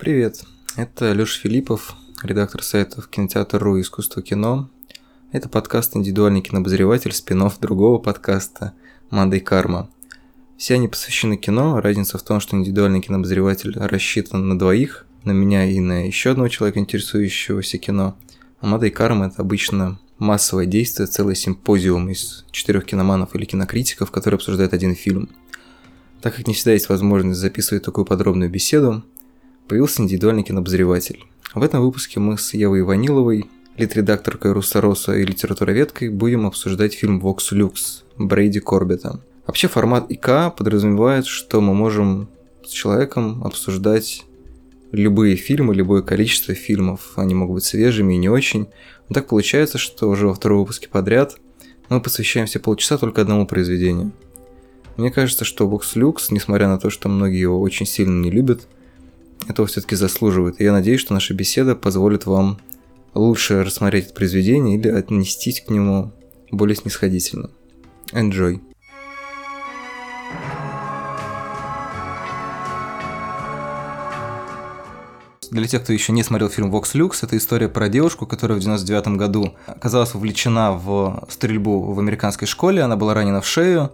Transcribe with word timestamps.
Привет, 0.00 0.44
это 0.76 1.12
Лёша 1.12 1.38
Филиппов, 1.40 1.94
редактор 2.22 2.62
сайта 2.62 3.02
Кинотеатр.ру 3.02 3.78
«Искусство 3.82 4.22
кино». 4.22 4.70
Это 5.30 5.50
подкаст 5.50 5.94
«Индивидуальный 5.94 6.40
кинообозреватель», 6.40 7.12
спин 7.12 7.46
другого 7.60 7.98
подкаста 7.98 8.72
«Мандай 9.10 9.40
Карма». 9.40 9.90
Все 10.56 10.76
они 10.76 10.88
посвящены 10.88 11.36
кино, 11.36 11.82
разница 11.82 12.16
в 12.16 12.22
том, 12.22 12.40
что 12.40 12.56
индивидуальный 12.56 13.02
кинообозреватель 13.02 13.74
рассчитан 13.76 14.48
на 14.48 14.58
двоих, 14.58 15.04
на 15.24 15.32
меня 15.32 15.66
и 15.66 15.78
на 15.80 16.06
еще 16.06 16.30
одного 16.30 16.48
человека, 16.48 16.78
интересующегося 16.78 17.76
кино. 17.76 18.16
А 18.62 18.66
«Мандай 18.66 18.88
Карма»— 18.88 19.26
это 19.26 19.42
обычно 19.42 19.98
массовое 20.18 20.64
действие, 20.64 21.08
целый 21.08 21.36
симпозиум 21.36 22.08
из 22.08 22.46
четырех 22.52 22.86
киноманов 22.86 23.34
или 23.34 23.44
кинокритиков, 23.44 24.10
которые 24.10 24.36
обсуждают 24.36 24.72
один 24.72 24.94
фильм. 24.94 25.28
Так 26.22 26.36
как 26.36 26.46
не 26.46 26.54
всегда 26.54 26.72
есть 26.72 26.88
возможность 26.88 27.38
записывать 27.38 27.84
такую 27.84 28.06
подробную 28.06 28.50
беседу, 28.50 29.04
появился 29.70 30.02
индивидуальный 30.02 30.42
кинообозреватель. 30.42 31.24
В 31.54 31.62
этом 31.62 31.80
выпуске 31.80 32.18
мы 32.18 32.36
с 32.36 32.54
Евой 32.54 32.82
Ваниловой, 32.82 33.48
лид-редакторкой 33.76 34.50
Руссороса 34.50 35.16
и 35.16 35.24
литературоведкой, 35.24 36.08
будем 36.08 36.44
обсуждать 36.44 36.92
фильм 36.92 37.20
«Вокс 37.20 37.52
Люкс» 37.52 38.02
Брейди 38.18 38.58
Корбета. 38.58 39.20
Вообще 39.46 39.68
формат 39.68 40.10
ИК 40.10 40.56
подразумевает, 40.56 41.26
что 41.26 41.60
мы 41.60 41.72
можем 41.72 42.28
с 42.66 42.70
человеком 42.70 43.44
обсуждать 43.44 44.24
любые 44.90 45.36
фильмы, 45.36 45.72
любое 45.72 46.02
количество 46.02 46.52
фильмов. 46.52 47.12
Они 47.14 47.36
могут 47.36 47.54
быть 47.54 47.64
свежими 47.64 48.14
и 48.14 48.18
не 48.18 48.28
очень. 48.28 48.66
Но 49.08 49.14
так 49.14 49.28
получается, 49.28 49.78
что 49.78 50.08
уже 50.08 50.26
во 50.26 50.34
втором 50.34 50.58
выпуске 50.58 50.88
подряд 50.88 51.36
мы 51.88 52.00
посвящаем 52.00 52.48
все 52.48 52.58
полчаса 52.58 52.98
только 52.98 53.22
одному 53.22 53.46
произведению. 53.46 54.10
Мне 54.96 55.12
кажется, 55.12 55.44
что 55.44 55.68
Vox 55.68 55.94
Lux, 55.94 56.26
несмотря 56.30 56.66
на 56.66 56.80
то, 56.80 56.90
что 56.90 57.08
многие 57.08 57.38
его 57.38 57.60
очень 57.60 57.86
сильно 57.86 58.20
не 58.20 58.32
любят, 58.32 58.66
этого 59.48 59.66
все-таки 59.68 59.96
заслуживает. 59.96 60.60
И 60.60 60.64
я 60.64 60.72
надеюсь, 60.72 61.00
что 61.00 61.14
наша 61.14 61.34
беседа 61.34 61.74
позволит 61.74 62.26
вам 62.26 62.58
лучше 63.14 63.64
рассмотреть 63.64 64.06
это 64.06 64.14
произведение 64.14 64.78
или 64.78 64.88
отнестись 64.88 65.60
к 65.60 65.70
нему 65.70 66.12
более 66.50 66.76
снисходительно. 66.76 67.50
Enjoy! 68.12 68.60
для 75.50 75.66
тех, 75.66 75.82
кто 75.82 75.92
еще 75.92 76.12
не 76.12 76.22
смотрел 76.22 76.48
фильм 76.48 76.70
«Вокс 76.70 76.94
Люкс», 76.94 77.22
это 77.22 77.36
история 77.36 77.68
про 77.68 77.88
девушку, 77.88 78.26
которая 78.26 78.56
в 78.56 78.60
99 78.60 79.16
году 79.16 79.54
оказалась 79.66 80.14
вовлечена 80.14 80.72
в 80.72 81.26
стрельбу 81.28 81.92
в 81.92 81.98
американской 81.98 82.46
школе, 82.46 82.82
она 82.82 82.96
была 82.96 83.14
ранена 83.14 83.40
в 83.40 83.46
шею, 83.46 83.92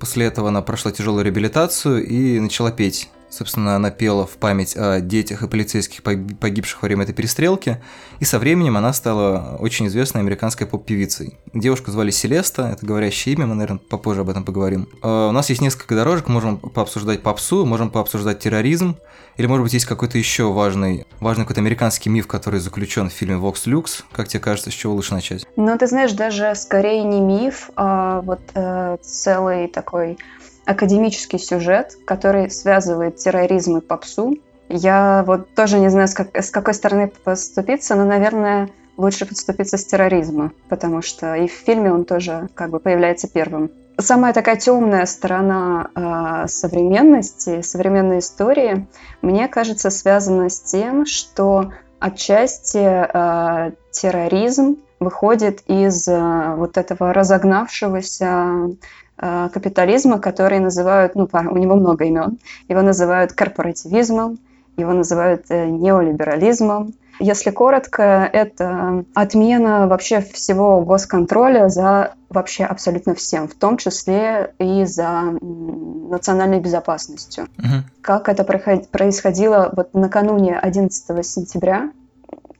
после 0.00 0.26
этого 0.26 0.48
она 0.48 0.62
прошла 0.62 0.90
тяжелую 0.90 1.24
реабилитацию 1.24 2.04
и 2.04 2.40
начала 2.40 2.72
петь. 2.72 3.08
Собственно, 3.28 3.76
она 3.76 3.90
пела 3.90 4.26
в 4.26 4.36
память 4.36 4.76
о 4.76 5.00
детях 5.00 5.42
и 5.42 5.48
полицейских, 5.48 6.02
погибших 6.02 6.82
во 6.82 6.86
время 6.86 7.04
этой 7.04 7.14
перестрелки, 7.14 7.82
и 8.20 8.24
со 8.24 8.38
временем 8.38 8.76
она 8.76 8.92
стала 8.92 9.56
очень 9.58 9.86
известной 9.88 10.20
американской 10.20 10.66
поп-певицей. 10.66 11.38
Девушку 11.52 11.90
звали 11.90 12.10
Селеста, 12.10 12.70
это 12.72 12.86
говорящее 12.86 13.34
имя, 13.34 13.46
мы, 13.46 13.54
наверное, 13.54 13.78
попозже 13.78 14.20
об 14.22 14.30
этом 14.30 14.44
поговорим. 14.44 14.88
А, 15.02 15.28
у 15.28 15.32
нас 15.32 15.50
есть 15.50 15.60
несколько 15.60 15.94
дорожек, 15.94 16.28
можем 16.28 16.58
пообсуждать 16.58 17.22
попсу, 17.22 17.66
можем 17.66 17.90
пообсуждать 17.90 18.38
терроризм, 18.38 18.96
или, 19.36 19.46
может 19.46 19.64
быть, 19.64 19.74
есть 19.74 19.86
какой-то 19.86 20.16
еще 20.16 20.52
важный, 20.52 21.06
важный 21.20 21.44
какой-то 21.44 21.60
американский 21.60 22.08
миф, 22.08 22.26
который 22.26 22.60
заключен 22.60 23.10
в 23.10 23.12
фильме 23.12 23.36
Vox 23.36 23.66
Lux. 23.66 24.04
Как 24.12 24.28
тебе 24.28 24.40
кажется, 24.40 24.70
с 24.70 24.74
чего 24.74 24.94
лучше 24.94 25.12
начать? 25.12 25.46
Ну, 25.56 25.76
ты 25.76 25.86
знаешь, 25.86 26.12
даже 26.12 26.54
скорее 26.54 27.04
не 27.04 27.20
миф, 27.20 27.70
а 27.76 28.22
вот 28.22 28.40
э, 28.54 28.96
целый 29.02 29.68
такой 29.68 30.18
академический 30.66 31.38
сюжет, 31.38 31.96
который 32.04 32.50
связывает 32.50 33.16
терроризм 33.16 33.78
и 33.78 33.80
попсу. 33.80 34.34
Я 34.68 35.24
вот 35.26 35.54
тоже 35.54 35.78
не 35.78 35.88
знаю, 35.88 36.08
с, 36.08 36.14
как, 36.14 36.36
с 36.36 36.50
какой 36.50 36.74
стороны 36.74 37.10
поступиться, 37.24 37.94
но, 37.94 38.04
наверное, 38.04 38.68
лучше 38.96 39.26
подступиться 39.26 39.78
с 39.78 39.84
терроризма, 39.84 40.52
потому 40.68 41.02
что 41.02 41.34
и 41.34 41.46
в 41.46 41.52
фильме 41.52 41.92
он 41.92 42.04
тоже 42.04 42.48
как 42.54 42.70
бы 42.70 42.80
появляется 42.80 43.28
первым. 43.28 43.70
Самая 43.98 44.34
такая 44.34 44.56
темная 44.56 45.06
сторона 45.06 45.88
э, 45.94 46.48
современности, 46.48 47.62
современной 47.62 48.18
истории, 48.18 48.86
мне 49.22 49.48
кажется, 49.48 49.88
связана 49.90 50.50
с 50.50 50.60
тем, 50.60 51.06
что 51.06 51.72
отчасти 51.98 52.78
э, 52.78 53.72
терроризм 53.90 54.76
выходит 55.00 55.62
из 55.66 56.08
э, 56.08 56.54
вот 56.56 56.76
этого 56.76 57.14
разогнавшегося 57.14 58.70
капитализма, 59.18 60.18
который 60.18 60.58
называют, 60.58 61.14
ну, 61.14 61.28
у 61.32 61.56
него 61.56 61.76
много 61.76 62.04
имен, 62.04 62.38
его 62.68 62.82
называют 62.82 63.32
корпоративизмом, 63.32 64.38
его 64.76 64.92
называют 64.92 65.46
э, 65.48 65.66
неолиберализмом. 65.66 66.94
Если 67.18 67.50
коротко, 67.50 68.28
это 68.30 69.04
отмена 69.14 69.86
вообще 69.88 70.20
всего 70.20 70.82
госконтроля 70.82 71.68
за 71.68 72.12
вообще 72.28 72.64
абсолютно 72.64 73.14
всем, 73.14 73.48
в 73.48 73.54
том 73.54 73.78
числе 73.78 74.52
и 74.58 74.84
за 74.84 75.34
национальной 75.40 76.60
безопасностью. 76.60 77.44
Uh-huh. 77.56 77.82
Как 78.02 78.28
это 78.28 78.44
происходило 78.44 79.72
вот 79.74 79.94
накануне 79.94 80.58
11 80.58 81.26
сентября, 81.26 81.90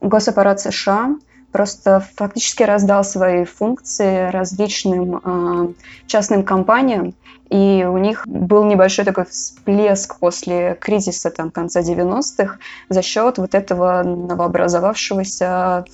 госаппарат 0.01 0.61
США 0.61 1.17
просто 1.57 2.05
фактически 2.17 2.65
раздал 2.65 3.03
свои 3.03 3.47
функции 3.47 4.29
различным 4.31 5.23
э, 5.25 5.73
частным 6.07 6.43
компаниям, 6.43 7.15
и 7.49 7.87
у 7.89 7.97
них 7.97 8.27
был 8.27 8.65
небольшой 8.65 9.07
такой 9.07 9.25
всплеск 9.25 10.19
после 10.19 10.77
кризиса 10.79 11.31
там, 11.31 11.51
конца 11.51 11.81
90-х 11.81 12.59
за 12.91 13.01
счет 13.01 13.39
вот 13.39 13.55
этого 13.55 14.03
новообразовавшегося 14.03 15.87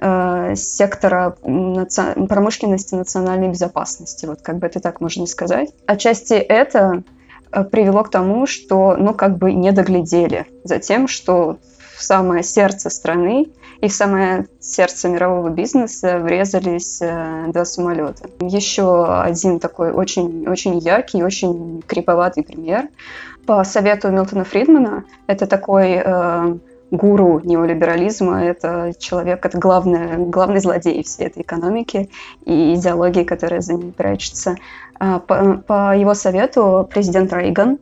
э, 0.00 0.54
сектора 0.56 1.36
наци... 1.44 2.02
промышленности 2.28 2.96
национальной 2.96 3.50
безопасности, 3.50 4.26
вот 4.26 4.42
как 4.42 4.58
бы 4.58 4.66
это 4.66 4.80
так 4.80 5.00
можно 5.00 5.26
сказать. 5.26 5.68
Отчасти 5.86 6.34
это 6.34 7.04
э, 7.52 7.62
привело 7.62 8.02
к 8.02 8.10
тому, 8.10 8.48
что, 8.48 8.96
ну, 8.98 9.14
как 9.14 9.38
бы 9.38 9.52
не 9.52 9.70
доглядели 9.70 10.46
за 10.64 10.80
тем, 10.80 11.06
что 11.06 11.58
в 11.96 12.02
самое 12.02 12.42
сердце 12.42 12.90
страны 12.90 13.48
и 13.80 13.88
в 13.88 13.92
самое 13.92 14.46
сердце 14.60 15.08
мирового 15.08 15.48
бизнеса 15.48 16.18
врезались 16.18 17.00
э, 17.00 17.46
два 17.48 17.64
самолета. 17.64 18.28
Еще 18.40 19.04
один 19.04 19.58
такой 19.60 19.92
очень, 19.92 20.46
очень 20.48 20.78
яркий, 20.78 21.22
очень 21.22 21.82
криповатый 21.86 22.42
пример. 22.42 22.88
По 23.46 23.62
совету 23.64 24.08
Милтона 24.10 24.44
Фридмана, 24.44 25.04
это 25.26 25.46
такой 25.46 26.02
э, 26.04 26.56
гуру 26.90 27.40
неолиберализма, 27.44 28.44
это 28.44 28.92
человек, 28.98 29.44
это 29.44 29.58
главный, 29.58 30.16
главный 30.26 30.60
злодей 30.60 31.02
всей 31.02 31.26
этой 31.26 31.42
экономики 31.42 32.10
и 32.44 32.74
идеологии, 32.74 33.24
которая 33.24 33.60
за 33.60 33.74
ним 33.74 33.92
прячется. 33.92 34.56
А, 34.98 35.18
по, 35.18 35.62
по 35.66 35.96
его 35.96 36.14
совету 36.14 36.88
президент 36.90 37.32
Рейган 37.32 37.78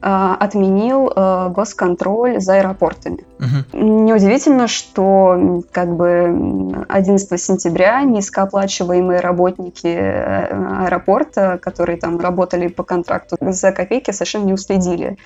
отменил 0.00 1.10
э, 1.14 1.48
госконтроль 1.50 2.40
за 2.40 2.54
аэропортами. 2.54 3.24
Угу. 3.38 3.78
Неудивительно, 3.78 4.68
что 4.68 5.62
как 5.72 5.96
бы 5.96 6.84
11 6.88 7.40
сентября 7.40 8.02
низкооплачиваемые 8.02 9.20
работники 9.20 9.86
э, 9.86 10.84
аэропорта, 10.84 11.58
которые 11.60 11.98
там 11.98 12.20
работали 12.20 12.68
по 12.68 12.82
контракту 12.82 13.36
за 13.40 13.72
копейки, 13.72 14.10
совершенно 14.10 14.44
не 14.44 14.52
уследили 14.52 15.18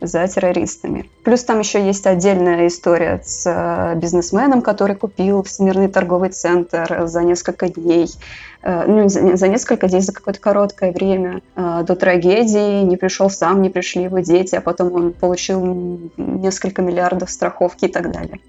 за 0.00 0.26
террористами. 0.26 1.10
Плюс 1.24 1.44
там 1.44 1.58
еще 1.58 1.84
есть 1.84 2.06
отдельная 2.06 2.66
история 2.66 3.20
с 3.24 3.44
э, 3.46 3.98
бизнесменом, 3.98 4.62
который 4.62 4.96
купил 4.96 5.42
Всемирный 5.42 5.88
торговый 5.88 6.30
центр 6.30 7.06
за 7.06 7.22
несколько 7.22 7.68
дней, 7.68 8.08
э, 8.62 8.84
ну, 8.86 9.08
за, 9.08 9.48
несколько 9.48 9.88
дней, 9.88 10.00
за 10.00 10.12
какое-то 10.12 10.40
короткое 10.40 10.92
время 10.92 11.42
э, 11.56 11.84
до 11.86 11.96
трагедии, 11.96 12.82
не 12.82 12.96
пришел 12.96 13.30
сам, 13.30 13.62
не 13.62 13.70
пришли 13.70 14.04
его 14.04 14.20
дети, 14.20 14.54
а 14.54 14.60
потом 14.60 14.92
он 14.94 15.12
получил 15.12 16.00
несколько 16.16 16.82
миллиардов 16.82 17.30
страховки 17.30 17.84
и 17.84 17.88
так 17.88 18.10
далее. 18.10 18.40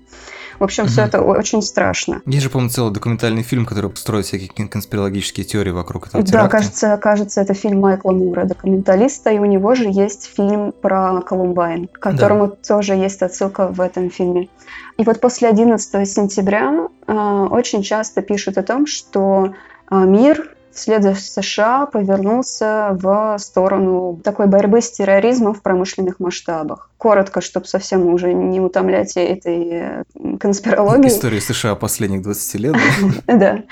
В 0.61 0.63
общем, 0.63 0.83
угу. 0.83 0.91
все 0.91 1.01
это 1.01 1.23
очень 1.23 1.63
страшно. 1.63 2.21
Есть 2.27 2.43
же, 2.43 2.51
по-моему, 2.51 2.69
целый 2.69 2.93
документальный 2.93 3.41
фильм, 3.41 3.65
который 3.65 3.89
строит 3.95 4.27
всякие 4.27 4.67
конспирологические 4.67 5.43
теории 5.43 5.71
вокруг 5.71 6.05
этого 6.05 6.23
теракта. 6.23 6.43
Да, 6.43 6.49
кажется, 6.49 6.97
кажется, 7.01 7.41
это 7.41 7.55
фильм 7.55 7.79
Майкла 7.79 8.11
Мура, 8.11 8.45
документалиста, 8.45 9.31
и 9.31 9.39
у 9.39 9.45
него 9.45 9.73
же 9.73 9.85
есть 9.85 10.29
фильм 10.35 10.71
про 10.71 11.21
Колумбайн, 11.21 11.87
к 11.87 11.97
которому 11.97 12.45
да. 12.45 12.53
тоже 12.67 12.93
есть 12.93 13.23
отсылка 13.23 13.69
в 13.69 13.81
этом 13.81 14.11
фильме. 14.11 14.49
И 14.97 15.03
вот 15.03 15.19
после 15.19 15.49
11 15.49 16.07
сентября 16.07 16.89
э, 17.07 17.11
очень 17.49 17.81
часто 17.81 18.21
пишут 18.21 18.59
о 18.59 18.61
том, 18.61 18.85
что 18.85 19.55
э, 19.89 19.95
мир 19.95 20.55
вслед 20.73 21.03
за 21.03 21.15
США 21.15 21.85
повернулся 21.85 22.89
в 22.91 23.37
сторону 23.39 24.19
такой 24.23 24.47
борьбы 24.47 24.81
с 24.81 24.91
терроризмом 24.91 25.53
в 25.53 25.61
промышленных 25.61 26.19
масштабах. 26.19 26.89
Коротко, 26.97 27.41
чтобы 27.41 27.65
совсем 27.65 28.05
уже 28.07 28.33
не 28.33 28.59
утомлять 28.59 29.17
этой 29.17 29.69
э, 29.71 30.03
конспирологии. 30.39 31.07
История 31.07 31.41
США 31.41 31.75
последних 31.75 32.21
20 32.21 32.55
лет, 32.55 32.75
да? 33.27 33.63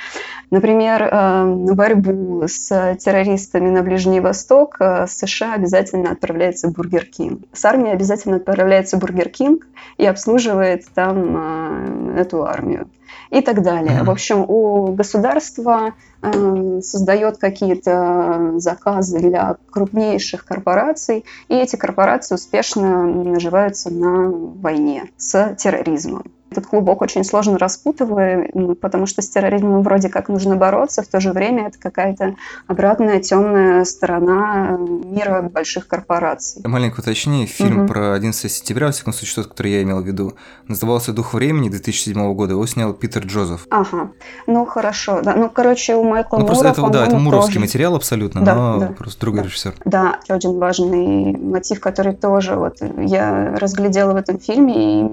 Например, 0.51 1.03
э, 1.03 1.73
борьбу 1.73 2.43
с 2.47 2.95
террористами 2.99 3.69
на 3.69 3.83
Ближний 3.83 4.19
Восток 4.19 4.77
э, 4.79 5.05
США 5.07 5.53
обязательно 5.53 6.11
отправляется 6.11 6.69
Burger 6.69 7.05
King. 7.05 7.43
С 7.53 7.63
армией 7.65 7.93
обязательно 7.93 8.37
отправляется 8.37 8.97
Burger 8.97 9.29
King 9.29 9.67
и 9.97 10.05
обслуживает 10.05 10.85
там 10.93 12.15
эту 12.17 12.43
армию 12.45 12.87
и 13.29 13.41
так 13.41 13.61
далее. 13.61 13.99
Mm-hmm. 13.99 14.05
В 14.05 14.09
общем, 14.11 14.45
у 14.47 14.93
государства 14.93 15.93
э, 16.21 16.79
создает 16.81 17.37
какие-то 17.37 18.53
заказы 18.57 19.19
для 19.19 19.57
крупнейших 19.71 20.45
корпораций, 20.45 21.25
и 21.47 21.55
эти 21.55 21.75
корпорации 21.75 22.35
успешно 22.35 23.05
наживаются 23.05 23.89
на 23.89 24.29
войне 24.29 25.11
с 25.17 25.55
терроризмом. 25.55 26.23
Этот 26.51 26.67
клубок 26.67 27.01
очень 27.01 27.23
сложно 27.23 27.57
распутываю, 27.57 28.75
потому 28.75 29.05
что 29.05 29.21
с 29.21 29.29
терроризмом 29.29 29.83
вроде 29.83 30.09
как 30.09 30.29
нужно 30.29 30.55
бороться, 30.55 31.03
в 31.03 31.07
то 31.07 31.19
же 31.19 31.31
время 31.31 31.67
это 31.67 31.79
какая-то 31.79 32.35
обратная 32.67 33.19
темная 33.19 33.83
сторона 33.85 34.77
мира 34.77 35.41
больших 35.41 35.87
корпораций. 35.87 36.61
Маленькое 36.65 37.01
уточнение. 37.01 37.45
Фильм 37.45 37.81
угу. 37.81 37.87
про 37.87 38.13
11 38.13 38.51
сентября, 38.51 38.87
во 38.87 38.91
всяком 38.91 39.13
случае, 39.13 39.43
тот, 39.43 39.47
который 39.47 39.71
я 39.73 39.83
имел 39.83 40.01
в 40.01 40.05
виду, 40.05 40.33
назывался 40.67 41.13
«Дух 41.13 41.33
времени» 41.33 41.69
2007 41.69 42.33
года. 42.33 42.53
Его 42.53 42.65
снял 42.65 42.93
Питер 42.93 43.25
Джозеф. 43.25 43.67
Ага. 43.69 44.11
Ну, 44.47 44.65
хорошо. 44.65 45.21
Да. 45.21 45.35
Ну, 45.35 45.49
короче, 45.49 45.95
у 45.95 46.03
Майкла 46.03 46.37
ну, 46.37 46.43
Мура, 46.43 46.53
просто 46.53 46.67
это, 46.69 46.89
да, 46.89 47.05
это 47.05 47.17
муровский 47.17 47.55
тоже... 47.55 47.65
материал 47.65 47.95
абсолютно, 47.95 48.41
да, 48.41 48.55
но 48.55 48.79
да. 48.79 48.87
просто 48.87 49.21
другой 49.21 49.41
да. 49.41 49.47
режиссер. 49.47 49.75
Да, 49.85 50.19
очень 50.29 50.57
важный 50.57 51.37
мотив, 51.37 51.79
который 51.79 52.13
тоже 52.13 52.55
вот 52.55 52.77
я 52.97 53.55
разглядела 53.57 54.13
в 54.13 54.15
этом 54.15 54.39
фильме, 54.39 55.01
и 55.01 55.03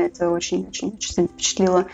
меня 0.00 0.06
это 0.06 0.30
очень 0.30 0.69
очень, 0.70 0.94
очень 0.96 1.28
впечатлило 1.28 1.86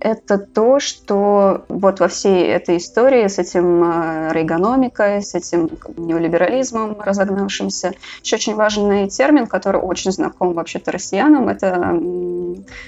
это 0.00 0.38
то, 0.38 0.80
что 0.80 1.64
вот 1.68 2.00
во 2.00 2.08
всей 2.08 2.46
этой 2.46 2.78
истории 2.78 3.26
с 3.28 3.38
этим 3.38 3.84
э, 3.84 4.32
рейгономикой, 4.32 5.22
с 5.22 5.34
этим 5.34 5.70
неолиберализмом 5.96 6.96
разогнавшимся, 6.98 7.92
еще 8.22 8.36
очень 8.36 8.54
важный 8.54 9.08
термин, 9.08 9.46
который 9.46 9.80
очень 9.80 10.10
знаком 10.10 10.54
вообще-то 10.54 10.90
россиянам, 10.90 11.48
это 11.48 12.00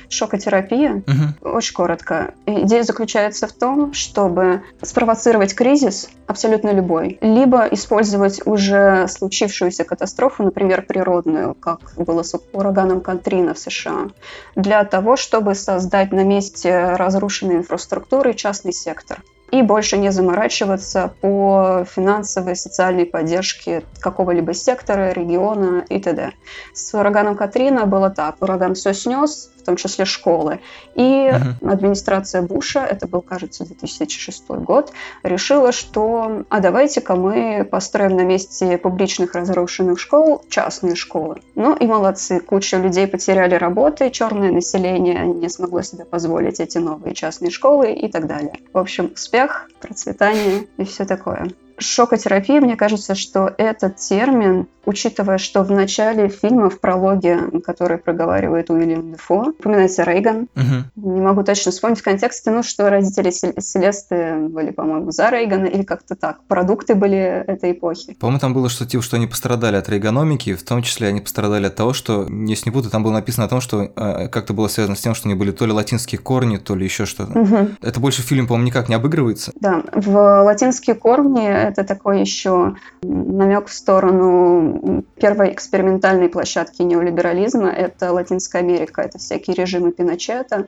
шокотерапия. 0.09 1.03
Угу. 1.43 1.51
Очень 1.51 1.75
коротко. 1.75 2.35
Идея 2.47 2.83
заключается 2.83 3.47
в 3.47 3.53
том, 3.53 3.93
чтобы 3.93 4.63
спровоцировать 4.81 5.55
кризис, 5.55 6.09
абсолютно 6.33 6.71
любой, 6.73 7.19
либо 7.21 7.67
использовать 7.67 8.47
уже 8.47 9.07
случившуюся 9.09 9.85
катастрофу, 9.85 10.43
например, 10.43 10.83
природную, 10.83 11.55
как 11.55 11.93
было 11.97 12.23
с 12.23 12.35
ураганом 12.53 13.01
Катрина 13.01 13.55
в 13.55 13.59
США, 13.59 14.09
для 14.57 14.85
того, 14.85 15.17
чтобы 15.17 15.55
создать 15.55 16.11
на 16.13 16.25
месте 16.25 16.95
разрушенной 16.97 17.57
инфраструктуры 17.57 18.35
частный 18.35 18.73
сектор 18.73 19.19
и 19.53 19.61
больше 19.61 19.99
не 19.99 20.11
заморачиваться 20.11 21.13
по 21.21 21.85
финансовой, 21.95 22.57
социальной 22.57 23.05
поддержке 23.05 23.83
какого-либо 24.01 24.55
сектора, 24.55 25.13
региона 25.13 25.85
и 25.91 26.01
т.д. 26.01 26.33
С 26.73 26.95
ураганом 26.95 27.37
Катрина 27.37 27.85
было 27.85 28.09
так. 28.09 28.37
Ураган 28.41 28.75
все 28.75 28.95
снес, 28.95 29.51
в 29.63 29.65
том 29.65 29.77
числе 29.77 30.05
школы. 30.05 30.61
И 30.95 31.31
угу. 31.31 31.71
администрация 31.71 32.43
Буша, 32.43 32.81
это 32.81 33.07
был, 33.07 33.23
кажется, 33.23 33.65
2006 33.65 34.49
год, 34.49 34.93
решила, 35.23 35.73
что 35.73 36.45
а 36.49 36.61
давайте-ка 36.61 37.15
мы 37.15 37.67
построим 37.71 38.17
на 38.17 38.23
месте 38.23 38.77
публичных 38.79 39.35
разрушенных 39.35 39.99
школ 40.01 40.45
частные 40.49 40.97
школы. 40.97 41.37
Ну 41.55 41.75
и 41.77 41.87
молодцы, 41.87 42.41
куча 42.41 42.77
людей 42.79 43.07
потеряли 43.07 43.55
работы, 43.55 44.11
черное 44.11 44.51
население 44.51 45.27
не 45.27 45.49
смогло 45.49 45.83
себе 45.83 46.05
позволить 46.05 46.61
эти 46.61 46.79
новые 46.79 47.15
частные 47.15 47.51
школы 47.51 47.93
и 47.93 48.09
так 48.09 48.27
далее. 48.27 48.55
В 48.73 48.79
общем, 48.79 49.13
успех, 49.15 49.69
процветание 49.81 50.67
и 50.77 50.85
все 50.85 51.05
такое. 51.05 51.49
Шокотерапия, 51.83 52.61
мне 52.61 52.77
кажется, 52.77 53.15
что 53.15 53.53
этот 53.59 53.97
термин 53.97 54.67
учитывая, 54.85 55.39
что 55.39 55.63
в 55.63 55.71
начале 55.71 56.29
фильма, 56.29 56.71
в 56.71 56.81
прологе, 56.81 57.39
который 57.65 57.99
проговаривает 57.99 58.71
Уильям 58.71 59.13
Дефо, 59.13 59.51
упоминается 59.59 60.05
Рейган. 60.05 60.49
Угу. 60.57 61.11
Не 61.15 61.21
могу 61.21 61.43
точно 61.45 61.73
вспомнить 61.73 62.01
в 62.01 62.03
контексте, 62.03 62.51
ну, 62.51 62.63
что 62.63 62.91
родители 62.91 63.31
Селесты 63.31 64.37
были, 64.49 64.71
по-моему, 64.71 65.11
за 65.11 65.31
Рейгана 65.31 65.67
или 65.67 65.83
как-то 65.83 66.17
так. 66.17 66.43
Продукты 66.49 66.95
были 66.95 67.19
этой 67.19 67.73
эпохи. 67.73 68.15
По-моему, 68.15 68.41
там 68.41 68.55
было 68.55 68.69
что 68.69 68.87
типа, 68.87 69.03
что 69.03 69.17
они 69.17 69.27
пострадали 69.27 69.77
от 69.77 69.89
рейгономики, 69.89 70.55
в 70.55 70.63
том 70.63 70.83
числе 70.83 71.09
они 71.09 71.21
пострадали 71.21 71.67
от 71.67 71.75
того, 71.75 71.93
что, 71.93 72.27
если 72.29 72.71
не 72.71 72.73
буду, 72.73 72.91
там 72.91 73.03
было 73.03 73.13
написано 73.13 73.47
о 73.47 73.49
том, 73.49 73.61
что 73.61 73.91
э, 73.95 74.29
как-то 74.29 74.53
было 74.53 74.69
связано 74.69 74.97
с 74.97 75.01
тем, 75.01 75.15
что 75.15 75.29
они 75.29 75.35
были 75.35 75.53
то 75.53 75.67
ли 75.67 75.73
латинские 75.73 76.19
корни, 76.19 76.57
то 76.57 76.75
ли 76.75 76.85
еще 76.85 77.07
что-то. 77.07 77.39
Угу. 77.39 77.69
Это 77.83 78.01
больше 78.01 78.23
в 78.23 78.25
фильме, 78.25 78.47
по-моему, 78.47 78.67
никак 78.67 78.89
не 78.89 78.95
обыгрывается. 78.95 79.53
Да, 79.61 79.83
в 79.93 80.43
латинские 80.43 80.97
корни 80.97 81.47
это 81.73 81.85
такой 81.85 82.21
еще 82.21 82.77
намек 83.03 83.67
в 83.67 83.73
сторону 83.73 85.05
первой 85.17 85.53
экспериментальной 85.53 86.29
площадки 86.29 86.83
неолиберализма– 86.83 87.69
это 87.71 88.13
Латинская 88.13 88.59
Америка, 88.59 89.03
это 89.03 89.19
всякие 89.19 89.57
режимы 89.57 89.93
Пиночета, 89.93 90.67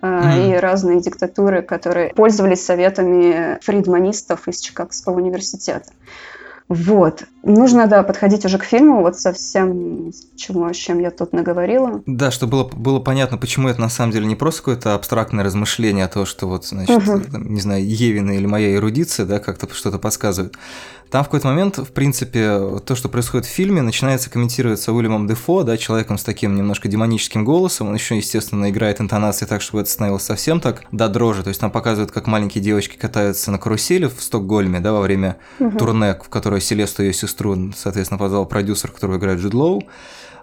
mm. 0.00 0.56
и 0.56 0.56
разные 0.56 1.00
диктатуры, 1.00 1.62
которые 1.62 2.10
пользовались 2.14 2.64
советами 2.64 3.58
фридманистов 3.62 4.48
из 4.48 4.60
Чикагского 4.60 5.16
университета. 5.16 5.90
Вот. 6.68 7.24
Нужно, 7.42 7.86
да, 7.86 8.02
подходить 8.02 8.44
уже 8.46 8.58
к 8.58 8.64
фильму, 8.64 9.02
вот 9.02 9.18
со 9.18 9.34
всем, 9.34 10.12
чему, 10.34 10.64
о 10.64 10.72
чем 10.72 10.98
я 10.98 11.10
тут 11.10 11.34
наговорила. 11.34 12.02
Да, 12.06 12.30
чтобы 12.30 12.52
было, 12.52 12.64
было 12.64 13.00
понятно, 13.00 13.36
почему 13.36 13.68
это 13.68 13.80
на 13.80 13.90
самом 13.90 14.12
деле 14.12 14.26
не 14.26 14.34
просто 14.34 14.62
какое-то 14.62 14.94
абстрактное 14.94 15.44
размышление, 15.44 16.06
а 16.06 16.08
то, 16.08 16.24
что 16.24 16.46
вот, 16.46 16.64
значит, 16.64 16.96
угу. 16.96 17.20
там, 17.20 17.52
не 17.52 17.60
знаю, 17.60 17.86
Евина 17.86 18.32
или 18.32 18.46
моя 18.46 18.74
эрудиция, 18.74 19.26
да, 19.26 19.40
как-то 19.40 19.72
что-то 19.74 19.98
подсказывает. 19.98 20.56
Там 21.14 21.22
в 21.22 21.26
какой-то 21.26 21.46
момент, 21.46 21.78
в 21.78 21.92
принципе, 21.92 22.80
то, 22.84 22.96
что 22.96 23.08
происходит 23.08 23.46
в 23.46 23.50
фильме, 23.50 23.82
начинается 23.82 24.30
комментироваться 24.30 24.92
Уильямом 24.92 25.28
Дефо, 25.28 25.62
да, 25.62 25.76
человеком 25.76 26.18
с 26.18 26.24
таким 26.24 26.56
немножко 26.56 26.88
демоническим 26.88 27.44
голосом. 27.44 27.86
Он 27.86 27.94
еще, 27.94 28.16
естественно, 28.16 28.68
играет 28.68 29.00
интонации 29.00 29.46
так, 29.46 29.62
чтобы 29.62 29.82
это 29.82 29.90
становилось 29.90 30.24
совсем 30.24 30.60
так 30.60 30.82
до 30.90 31.08
дрожи. 31.08 31.44
То 31.44 31.50
есть 31.50 31.60
там 31.60 31.70
показывают, 31.70 32.10
как 32.10 32.26
маленькие 32.26 32.64
девочки 32.64 32.96
катаются 32.96 33.52
на 33.52 33.58
карусели 33.58 34.06
в 34.06 34.20
Стокгольме, 34.20 34.80
да, 34.80 34.92
во 34.92 35.02
время 35.02 35.36
угу. 35.60 35.78
турне, 35.78 36.18
в 36.20 36.28
которое 36.54 36.60
Селесту 36.60 37.02
ее 37.02 37.12
сестру, 37.12 37.72
соответственно, 37.76 38.18
позвал 38.18 38.46
продюсер, 38.46 38.90
который 38.90 39.18
играет 39.18 39.40
Джуд 39.40 39.54
Лоу. 39.54 39.82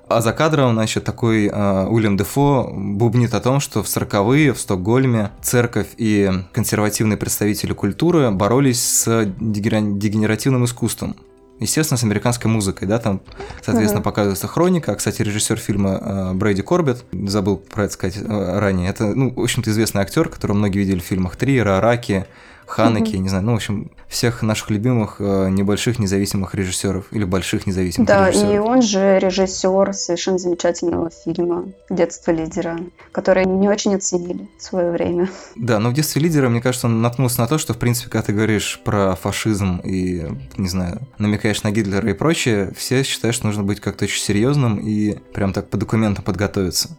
А 0.10 0.20
за 0.20 0.34
кадром, 0.34 0.74
значит, 0.74 1.06
такой 1.06 1.48
э, 1.48 1.86
Уильям 1.88 2.18
Дефо 2.18 2.70
бубнит 2.74 3.34
о 3.34 3.40
том, 3.40 3.62
что 3.62 3.82
в 3.82 3.86
40-е 3.86 4.54
в 4.54 4.60
Стокгольме 4.60 5.32
церковь 5.42 5.88
и 5.96 6.30
консервативные 6.52 7.16
представители 7.16 7.72
культуры 7.72 8.30
боролись 8.32 8.84
с 8.84 9.26
дегенеративным 9.40 10.66
искусством. 10.66 11.16
Естественно, 11.62 11.98
с 11.98 12.04
американской 12.04 12.52
музыкой, 12.52 12.88
да, 12.90 12.98
там, 12.98 13.22
соответственно, 13.62 14.02
uh-huh. 14.02 14.04
показывается 14.04 14.48
хроника. 14.48 14.92
А, 14.92 14.96
кстати, 14.96 15.22
режиссер 15.22 15.58
фильма 15.58 16.00
э, 16.02 16.34
Брэди 16.34 16.62
Корбет, 16.62 17.06
забыл 17.14 17.56
про 17.58 17.86
это 17.86 17.94
сказать 17.94 18.18
э, 18.18 18.60
ранее, 18.60 18.90
это, 18.90 19.16
ну, 19.16 19.32
в 19.34 19.40
общем-то, 19.40 19.70
известный 19.70 20.02
актер, 20.02 20.28
которого 20.28 20.58
многие 20.58 20.80
видели 20.80 21.00
в 21.00 21.04
фильмах 21.04 21.38
Триера, 21.38 21.78
Араки, 21.78 22.26
Ханеки, 22.72 23.16
угу. 23.16 23.24
не 23.24 23.30
знаю, 23.30 23.44
ну, 23.44 23.52
в 23.52 23.56
общем, 23.56 23.92
всех 24.08 24.42
наших 24.44 24.70
любимых 24.70 25.18
э, 25.20 25.50
небольших 25.50 26.00
независимых 26.00 26.56
режиссеров 26.56 27.06
или 27.12 27.26
больших 27.26 27.68
независимых 27.68 28.08
да, 28.08 28.30
режиссеров. 28.30 28.50
Да, 28.50 28.56
и 28.56 28.60
он 28.60 28.82
же 28.82 29.20
режиссер 29.20 29.94
совершенно 29.94 30.38
замечательного 30.38 31.10
фильма 31.10 31.66
«Детство 31.90 32.32
лидера», 32.32 32.80
который 33.12 33.46
не 33.46 33.68
очень 33.68 33.94
оценили 33.96 34.48
в 34.58 34.64
свое 34.64 34.92
время. 34.92 35.30
Да, 35.58 35.80
но 35.80 35.90
в 35.90 35.94
«Детстве 35.94 36.22
лидера», 36.22 36.48
мне 36.48 36.62
кажется, 36.62 36.88
он 36.88 37.02
наткнулся 37.02 37.42
на 37.42 37.48
то, 37.48 37.58
что, 37.58 37.74
в 37.74 37.78
принципе, 37.78 38.10
когда 38.10 38.28
ты 38.28 38.34
говоришь 38.34 38.82
про 38.86 39.16
фашизм 39.16 39.82
и, 39.84 40.28
не 40.56 40.70
знаю, 40.70 41.02
намекаешь 41.18 41.64
на 41.64 41.72
Гитлера 41.72 42.10
и 42.10 42.14
прочее, 42.14 42.72
все 42.78 43.04
считают, 43.04 43.36
что 43.36 43.48
нужно 43.48 43.64
быть 43.64 43.82
как-то 43.82 44.06
очень 44.06 44.22
серьезным 44.22 44.78
и 44.78 45.18
прям 45.34 45.52
так 45.52 45.70
по 45.70 45.76
документам 45.76 46.24
подготовиться. 46.24 46.98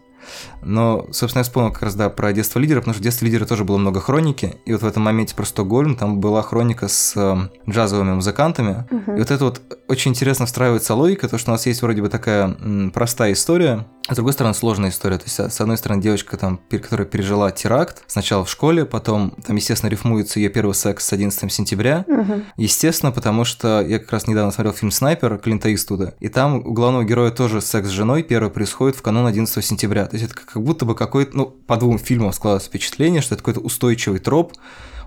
Но, 0.63 1.07
собственно, 1.13 1.41
я 1.41 1.45
вспомнил 1.45 1.73
как 1.73 1.83
раз, 1.83 1.95
да, 1.95 2.09
про 2.09 2.33
детство 2.33 2.59
лидера, 2.59 2.81
потому 2.81 2.95
что 2.95 3.01
в 3.01 3.05
детстве 3.05 3.27
лидера 3.27 3.45
тоже 3.45 3.65
было 3.65 3.79
много 3.79 4.01
хроники, 4.01 4.57
и 4.65 4.73
вот 4.73 4.83
в 4.83 4.87
этом 4.87 5.03
моменте 5.03 5.35
про 5.35 5.45
Стокгольм 5.45 5.97
там 5.97 6.21
была 6.21 6.43
хроника 6.43 6.89
с 6.89 7.15
э, 7.17 7.71
джазовыми 7.71 8.15
музыкантами, 8.15 8.87
угу. 8.91 9.13
и 9.17 9.19
вот 9.19 9.31
это 9.31 9.45
вот 9.45 9.61
очень 9.89 10.13
интересно 10.13 10.47
встраивается 10.47 10.95
логика, 10.95 11.29
то, 11.29 11.39
что 11.39 11.51
у 11.51 11.55
нас 11.55 11.67
есть 11.67 11.83
вроде 11.83 12.03
бы 12.03 12.09
такая 12.09 12.57
м, 12.61 12.91
простая 12.93 13.33
история, 13.33 13.87
с 14.09 14.15
другой 14.15 14.33
стороны 14.33 14.55
сложная 14.55 14.91
история, 14.91 15.19
то 15.19 15.25
есть 15.25 15.39
с 15.39 15.61
одной 15.61 15.79
стороны 15.79 16.03
девочка 16.03 16.37
там, 16.37 16.61
которая 16.69 17.07
пережила 17.07 17.51
теракт, 17.51 18.03
сначала 18.07 18.45
в 18.45 18.51
школе, 18.51 18.85
потом 18.85 19.31
там, 19.47 19.57
естественно, 19.57 19.91
рифмуется 19.91 20.41
ее 20.41 20.49
первый 20.49 20.75
секс 20.75 21.07
с 21.07 21.13
11 21.13 21.53
сентября, 21.53 22.05
угу. 22.09 22.43
естественно, 22.57 23.13
потому 23.13 23.45
что 23.45 23.81
я 23.81 23.99
как 23.99 24.11
раз 24.13 24.27
недавно 24.27 24.51
смотрел 24.51 24.75
фильм 24.75 24.91
«Снайпер» 24.91 25.39
Клинта 25.39 25.73
Иствуда, 25.73 26.15
и 26.21 26.29
там 26.29 26.57
у 26.67 26.73
главного 26.73 27.05
героя 27.05 27.31
тоже 27.31 27.61
секс 27.61 27.89
с 27.89 27.93
женой 27.93 28.23
первый 28.23 28.51
происходит 28.51 28.97
в 28.97 29.03
канун 29.03 29.27
11 29.27 29.65
сентября, 29.65 30.07
то 30.07 30.17
есть 30.17 30.31
это 30.31 30.35
как 30.35 30.63
будто 30.63 30.85
бы 30.85 30.95
какой-то, 30.95 31.37
ну, 31.37 31.47
по 31.47 31.77
двум 31.77 31.99
фильмам 31.99 32.33
складывается 32.33 32.69
впечатление, 32.69 33.23
что 33.23 33.35
это 33.35 33.43
какой-то 33.45 33.61
устойчивый 33.61 34.19
троп, 34.19 34.53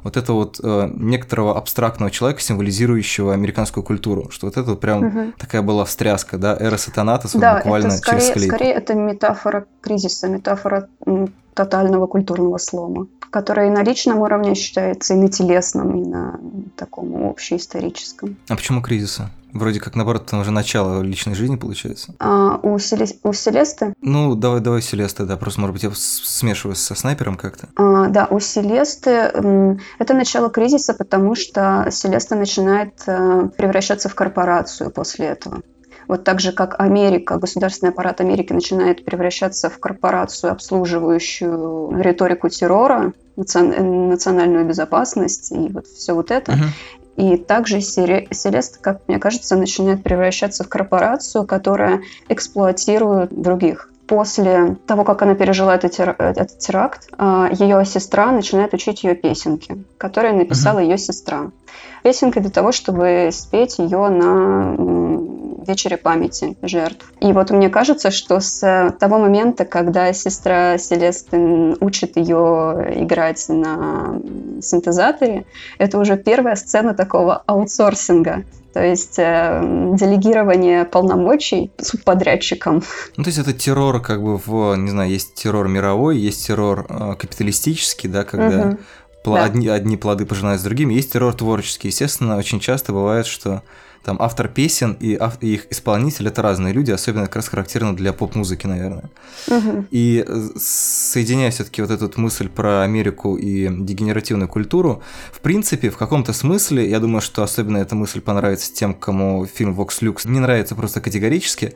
вот 0.05 0.17
это 0.17 0.33
вот 0.33 0.59
э, 0.61 0.89
некоторого 0.93 1.57
абстрактного 1.57 2.11
человека, 2.11 2.39
символизирующего 2.39 3.33
американскую 3.33 3.83
культуру, 3.83 4.29
что 4.29 4.45
вот 4.45 4.55
это 4.55 4.69
вот 4.69 4.79
прям 4.79 5.07
угу. 5.07 5.33
такая 5.35 5.63
была 5.63 5.83
встряска, 5.83 6.37
да, 6.37 6.55
эра 6.55 6.77
Сатанатос 6.77 7.31
да, 7.31 7.55
буквально 7.55 7.87
это 7.87 7.97
скорее, 7.97 8.19
через 8.19 8.29
склейку. 8.29 8.55
скорее 8.55 8.73
это 8.73 8.93
метафора 8.93 9.65
кризиса, 9.81 10.27
метафора 10.27 10.89
тотального 11.55 12.05
культурного 12.05 12.59
слома, 12.59 13.07
который 13.31 13.67
и 13.67 13.71
на 13.71 13.81
личном 13.81 14.19
уровне 14.19 14.51
ощущается, 14.51 15.15
и 15.15 15.17
на 15.17 15.27
телесном, 15.27 15.99
и 15.99 16.07
на 16.07 16.39
таком 16.75 17.27
общеисторическом. 17.27 18.37
А 18.47 18.55
почему 18.55 18.83
кризиса? 18.83 19.31
Вроде 19.55 19.79
как, 19.79 19.95
наоборот, 19.95 20.25
там 20.25 20.41
уже 20.41 20.51
начало 20.51 21.01
личной 21.01 21.33
жизни 21.33 21.55
получается. 21.55 22.13
А, 22.19 22.59
у, 22.61 22.77
Селе... 22.77 23.07
у 23.23 23.31
Селесты? 23.31 23.93
Ну, 24.01 24.35
давай, 24.35 24.59
давай 24.59 24.81
Селесты, 24.81 25.23
да, 25.23 25.37
просто, 25.37 25.61
может 25.61 25.73
быть, 25.73 25.83
я 25.83 25.91
смешиваюсь 25.93 26.79
со 26.79 26.93
снайпером 26.93 27.37
как-то. 27.37 27.69
А, 27.77 28.07
да, 28.09 28.27
у 28.29 28.41
Селесты 28.41 29.09
это 29.11 30.13
начало 30.13 30.49
кризиса, 30.49 30.93
потому 30.93 31.35
что 31.35 31.87
Селеста 31.89 32.35
начинает 32.35 33.01
э, 33.07 33.47
превращаться 33.55 34.09
в 34.09 34.15
корпорацию 34.15 34.91
после 34.91 35.27
этого. 35.27 35.61
Вот 36.09 36.25
так 36.25 36.41
же, 36.41 36.51
как 36.51 36.77
Америка, 36.77 37.37
государственный 37.37 37.93
аппарат 37.93 38.19
Америки 38.19 38.51
начинает 38.51 39.05
превращаться 39.05 39.69
в 39.69 39.79
корпорацию, 39.79 40.51
обслуживающую 40.51 41.97
риторику 42.01 42.49
террора, 42.49 43.13
национальную 43.37 44.65
безопасность 44.65 45.53
и 45.53 45.69
вот 45.69 45.87
все 45.87 46.13
вот 46.13 46.29
это. 46.29 46.51
Uh-huh. 46.51 46.67
И 47.15 47.37
также 47.37 47.81
Селеста, 47.81 48.79
как 48.79 49.01
мне 49.07 49.19
кажется, 49.19 49.55
начинает 49.55 50.03
превращаться 50.03 50.63
в 50.63 50.69
корпорацию, 50.69 51.45
которая 51.45 52.01
эксплуатирует 52.27 53.29
других. 53.31 53.89
После 54.07 54.75
того, 54.85 55.03
как 55.03 55.21
она 55.23 55.33
пережила 55.33 55.73
этот, 55.75 55.99
этот 55.99 56.59
теракт, 56.59 57.07
а, 57.17 57.49
ее 57.51 57.83
сестра 57.85 58.31
начинает 58.31 58.73
учить 58.73 59.03
ее 59.03 59.15
песенки, 59.15 59.83
которые 59.97 60.33
написала 60.33 60.79
uh-huh. 60.79 60.83
ее 60.83 60.97
сестра. 60.97 61.51
Песенка 62.03 62.39
для 62.39 62.51
того, 62.51 62.71
чтобы 62.71 63.29
спеть 63.31 63.79
ее 63.79 64.09
на 64.09 64.75
вечере 65.67 65.97
памяти 65.97 66.55
жертв. 66.61 67.11
И 67.19 67.31
вот 67.33 67.49
мне 67.49 67.69
кажется, 67.69 68.11
что 68.11 68.39
с 68.39 68.93
того 68.99 69.17
момента, 69.17 69.65
когда 69.65 70.13
сестра 70.13 70.77
Селесты 70.77 71.75
учит 71.79 72.17
ее 72.17 72.93
играть 72.95 73.43
на 73.49 74.19
синтезаторе, 74.61 75.45
это 75.77 75.97
уже 75.99 76.17
первая 76.17 76.55
сцена 76.55 76.93
такого 76.93 77.41
аутсорсинга. 77.47 78.43
То 78.73 78.83
есть 78.83 79.17
э, 79.19 79.61
делегирование 79.97 80.83
полномочий 80.83 81.71
субподрядчикам. 81.81 82.83
Ну, 83.15 83.23
то 83.23 83.29
есть 83.29 83.39
это 83.39 83.53
террор 83.53 84.01
как 84.01 84.21
бы 84.21 84.37
в, 84.37 84.75
не 84.75 84.89
знаю, 84.89 85.09
есть 85.09 85.33
террор 85.33 85.69
мировой, 85.69 86.17
есть 86.17 86.45
террор 86.45 86.85
э, 86.89 87.15
капиталистический, 87.17 88.09
да, 88.09 88.25
когда 88.25 88.67
угу. 88.67 88.77
Пла- 89.25 89.37
да. 89.37 89.45
одни, 89.45 89.67
одни 89.67 89.97
плоды 89.97 90.25
пожинают 90.25 90.61
с 90.61 90.63
другими, 90.63 90.93
есть 90.93 91.13
террор 91.13 91.33
творческий. 91.33 91.89
Естественно, 91.89 92.37
очень 92.37 92.59
часто 92.59 92.93
бывает, 92.93 93.25
что 93.25 93.63
там 94.05 94.17
автор 94.19 94.47
песен 94.47 94.95
и, 94.99 95.15
ав- 95.15 95.41
и 95.41 95.55
их 95.55 95.65
исполнитель 95.71 96.27
это 96.27 96.43
разные 96.43 96.73
люди, 96.73 96.91
особенно 96.91 97.25
как 97.25 97.37
раз 97.37 97.47
характерно 97.47 97.95
для 97.95 98.13
поп-музыки, 98.13 98.67
наверное. 98.67 99.09
Угу. 99.47 99.85
И 99.89 100.23
э, 100.25 100.47
соединяя 100.57 101.49
все-таки 101.49 101.81
вот 101.81 101.89
эту 101.89 102.21
мысль 102.21 102.47
про 102.47 102.83
Америку 102.83 103.35
и 103.35 103.67
дегенеративную 103.67 104.47
культуру, 104.47 105.01
в 105.31 105.39
принципе, 105.39 105.89
в 105.89 105.97
каком-то 105.97 106.33
смысле, 106.33 106.87
я 106.87 106.99
думаю, 106.99 107.21
что 107.21 107.41
особенно 107.41 107.77
эта 107.77 107.95
мысль 107.95 108.21
понравится 108.21 108.71
тем, 108.71 108.93
кому 108.93 109.47
фильм 109.47 109.73
Vox 109.73 110.01
Lux 110.01 110.29
не 110.29 110.39
нравится 110.39 110.75
просто 110.75 111.01
категорически, 111.01 111.73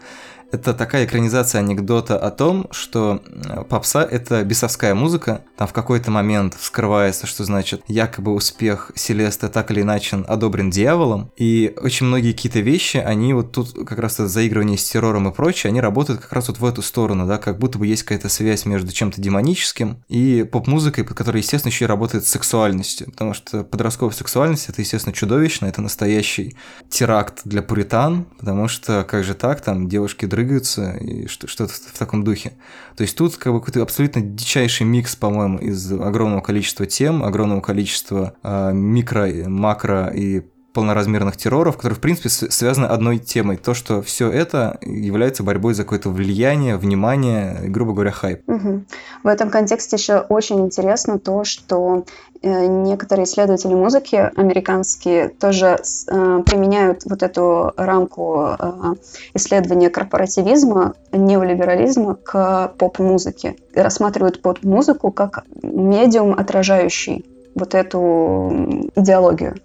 это 0.52 0.74
такая 0.74 1.06
экранизация 1.06 1.60
анекдота 1.60 2.18
о 2.18 2.32
том, 2.32 2.68
что 2.72 3.22
попса— 3.70 4.04
это 4.10 4.44
бесовская 4.44 4.96
музыка. 4.96 5.42
Там 5.58 5.68
в 5.68 5.74
какой-то 5.74 6.12
момент 6.12 6.56
вскрывается, 6.60 7.28
что 7.28 7.44
значит 7.44 7.82
якобы 7.88 8.34
успех 8.34 8.92
Селеста 8.96 9.50
так 9.50 9.72
или 9.72 9.82
иначе 9.82 10.18
одобрен 10.28 10.70
дьяволом. 10.70 11.32
И 11.38 11.74
очень 11.82 12.08
многие 12.08 12.32
какие-то 12.32 12.60
вещи, 12.60 12.98
они 12.98 13.34
вот 13.34 13.52
тут 13.52 13.74
как 13.88 14.00
раз 14.00 14.16
это 14.16 14.28
заигрывание 14.28 14.78
с 14.78 14.90
террором 14.90 15.28
и 15.30 15.34
прочее, 15.34 15.70
они 15.70 15.82
работают 15.82 16.22
как 16.22 16.34
раз 16.34 16.48
вот 16.48 16.60
в 16.60 16.66
эту 16.66 16.82
сторону, 16.82 17.28
да, 17.28 17.38
как 17.38 17.60
будто 17.60 17.78
бы 17.78 17.86
есть 17.86 18.04
какая-то 18.04 18.30
связь 18.30 18.66
между 18.66 18.92
чем-то 18.92 19.22
демоническим 19.22 20.04
и 20.08 20.48
поп-музыкой, 20.50 21.04
под 21.04 21.18
которой, 21.18 21.38
естественно, 21.38 21.72
еще 21.72 21.86
и 21.86 21.88
работает 21.88 22.26
с 22.26 22.30
сексуальностью. 22.30 23.12
Потому 23.12 23.34
что 23.34 23.64
подростковая 23.64 24.16
сексуальность— 24.16 24.68
это, 24.70 24.82
естественно, 24.82 25.14
чудовищно, 25.14 25.68
это 25.68 25.82
настоящий 25.82 26.56
теракт 26.90 27.42
для 27.44 27.62
пуритан, 27.62 28.26
потому 28.40 28.68
что 28.68 29.04
как 29.04 29.24
же 29.24 29.34
так, 29.34 29.62
там 29.62 29.88
девушки 29.88 30.26
дрыгаются 30.40 30.92
и 30.98 31.28
что-то 31.28 31.68
в 31.68 31.98
таком 31.98 32.24
духе. 32.24 32.54
То 32.96 33.04
есть 33.04 33.18
тут 33.18 33.36
как 33.36 33.54
бы 33.54 33.60
какой-то 33.60 33.82
абсолютно 33.82 34.22
дичайший 34.22 34.86
микс, 34.86 35.16
по-моему, 35.16 35.60
из 35.60 35.92
огромного 35.92 36.42
количества 36.42 36.86
тем, 36.86 37.24
огромного 37.24 37.62
количества 37.62 38.36
э, 38.44 38.72
микро, 38.74 39.28
макро 39.48 40.08
и 40.08 40.44
полноразмерных 40.74 41.38
терроров, 41.38 41.78
которые, 41.78 41.98
в 41.98 42.02
принципе, 42.02 42.30
связаны 42.30 42.86
одной 42.86 43.18
темой. 43.18 43.58
То, 43.58 43.74
что 43.74 44.02
все 44.02 44.32
это 44.32 44.78
является 44.82 45.44
борьбой 45.44 45.74
за 45.74 45.84
какое-то 45.84 46.10
влияние, 46.10 46.78
внимание, 46.78 47.60
грубо 47.64 47.94
говоря, 47.94 48.12
хайп. 48.12 48.48
Угу. 48.48 48.84
В 49.24 49.28
этом 49.28 49.50
контексте 49.50 49.96
еще 49.96 50.20
очень 50.20 50.60
интересно 50.62 51.20
то, 51.20 51.44
что 51.44 52.06
э, 52.42 52.66
некоторые 52.68 53.26
исследователи 53.26 53.74
музыки 53.74 54.32
американские 54.36 55.30
тоже 55.30 55.78
э, 55.78 56.44
применяют 56.46 57.04
вот 57.06 57.24
эту 57.24 57.74
рамку 57.76 58.56
э, 58.60 58.96
исследования 59.34 59.90
корпоративизма, 59.90 60.94
неолиберализма 61.12 62.16
к 62.16 62.74
поп-музыке. 62.78 63.56
Рассматривают 63.74 64.42
поп-музыку 64.42 65.12
как 65.12 65.46
медиум, 65.64 66.34
отражающий 66.34 67.26
вот 67.56 67.76
эту 67.76 68.90
идеологию. 68.96 69.56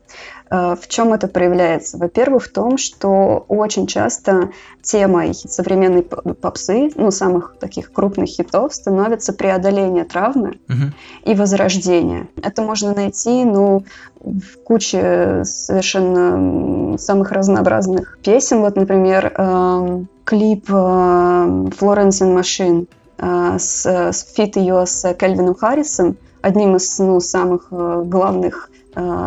Э, 0.51 0.77
в 0.81 0.89
чем 0.89 1.13
это 1.13 1.29
проявляется? 1.29 1.99
Во-первых, 1.99 2.45
в 2.45 2.53
том, 2.53 2.79
что 2.79 3.45
очень 3.49 3.87
часто 3.87 4.51
темой 4.83 5.35
современной 5.35 6.03
попсы, 6.03 6.91
ну, 6.95 7.11
самых 7.11 7.57
таких 7.59 7.93
крупных 7.93 8.29
хитов, 8.29 8.75
становится 8.75 9.33
преодоление 9.33 10.05
травмы 10.05 10.59
угу. 10.69 10.93
и 11.25 11.35
возрождение. 11.35 12.29
Это 12.43 12.63
можно 12.63 12.95
найти, 12.95 13.45
ну, 13.45 13.85
в 14.21 14.63
куче 14.65 15.43
совершенно 15.45 16.99
самых 16.99 17.33
разнообразных 17.33 18.19
песен. 18.23 18.61
Вот, 18.61 18.77
например, 18.77 19.33
э, 19.37 20.05
клип 20.25 20.65
э, 20.69 20.73
Florence 20.73 22.23
and 22.23 22.39
Machine 22.39 22.87
э, 23.19 23.59
с, 23.59 23.87
с, 23.87 24.35
feat 24.35 24.57
ее 24.57 24.87
с 24.87 25.15
Кельвином 25.15 25.55
Харрисом, 25.55 26.17
одним 26.43 26.77
из 26.77 26.99
ну, 26.99 27.21
самых 27.21 27.69
главных 27.71 28.71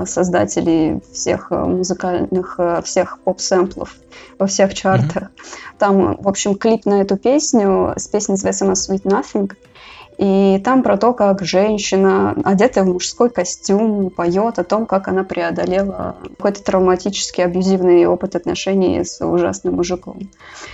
создателей 0.06 1.02
всех 1.12 1.52
э, 1.52 1.56
музыкальных, 1.56 2.56
э, 2.58 2.82
всех 2.84 3.20
поп-сэмплов 3.20 3.96
во 4.40 4.48
всех 4.48 4.74
чартах. 4.74 5.24
Mm-hmm. 5.24 5.76
Там, 5.78 6.18
в 6.18 6.28
общем, 6.28 6.56
клип 6.56 6.86
на 6.86 7.02
эту 7.02 7.18
песню, 7.18 7.94
с 7.96 8.08
песней 8.08 8.34
называется 8.34 8.66
Sweet 8.66 9.04
Nothing, 9.04 9.52
и 10.18 10.60
там 10.64 10.82
про 10.82 10.98
то, 10.98 11.14
как 11.14 11.44
женщина, 11.44 12.36
одетая 12.44 12.84
в 12.84 12.88
мужской 12.88 13.30
костюм, 13.30 14.10
поет 14.10 14.58
о 14.58 14.64
том, 14.64 14.88
как 14.88 15.08
она 15.08 15.24
преодолела 15.24 16.16
какой-то 16.38 16.64
травматический, 16.64 17.44
абьюзивный 17.44 18.06
опыт 18.08 18.36
отношений 18.36 19.04
с 19.04 19.24
ужасным 19.24 19.76
мужиком. 19.76 20.30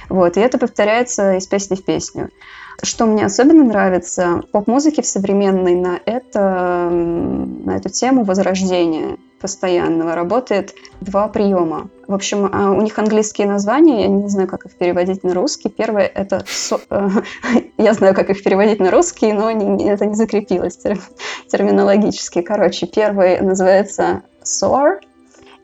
Вот. 0.08 0.38
И 0.38 0.40
это 0.40 0.58
повторяется 0.58 1.36
из 1.36 1.46
песни 1.48 1.76
в 1.76 1.84
песню. 1.84 2.30
Что 2.82 3.06
мне 3.06 3.26
особенно 3.26 3.66
нравится 3.66 4.42
в 4.48 4.52
поп-музыке 4.52 5.02
в 5.02 5.06
современной 5.06 5.76
на, 5.76 6.00
это, 6.06 6.90
на 6.90 7.76
эту 7.76 7.90
тему 7.90 8.24
возрождения 8.24 9.18
постоянного 9.44 10.16
работает 10.16 10.74
два 11.02 11.28
приема. 11.28 11.90
В 12.08 12.14
общем, 12.14 12.50
а, 12.50 12.72
у 12.72 12.82
них 12.82 12.98
английские 12.98 13.46
названия, 13.46 14.04
я 14.04 14.08
не 14.08 14.30
знаю, 14.30 14.48
как 14.48 14.66
их 14.66 14.78
переводить 14.78 15.22
на 15.26 15.34
русский. 15.34 15.68
Первое— 15.68 16.06
это... 16.16 16.46
Со... 16.48 16.80
я 17.78 17.94
знаю, 17.94 18.16
как 18.16 18.30
их 18.30 18.42
переводить 18.42 18.80
на 18.80 18.90
русский, 18.90 19.34
но 19.34 19.52
это 19.52 20.06
не 20.06 20.16
закрепилось 20.16 20.78
терминологически. 21.52 22.42
Короче, 22.42 22.88
первый 22.88 23.42
называется 23.42 24.22
soar, 24.46 25.00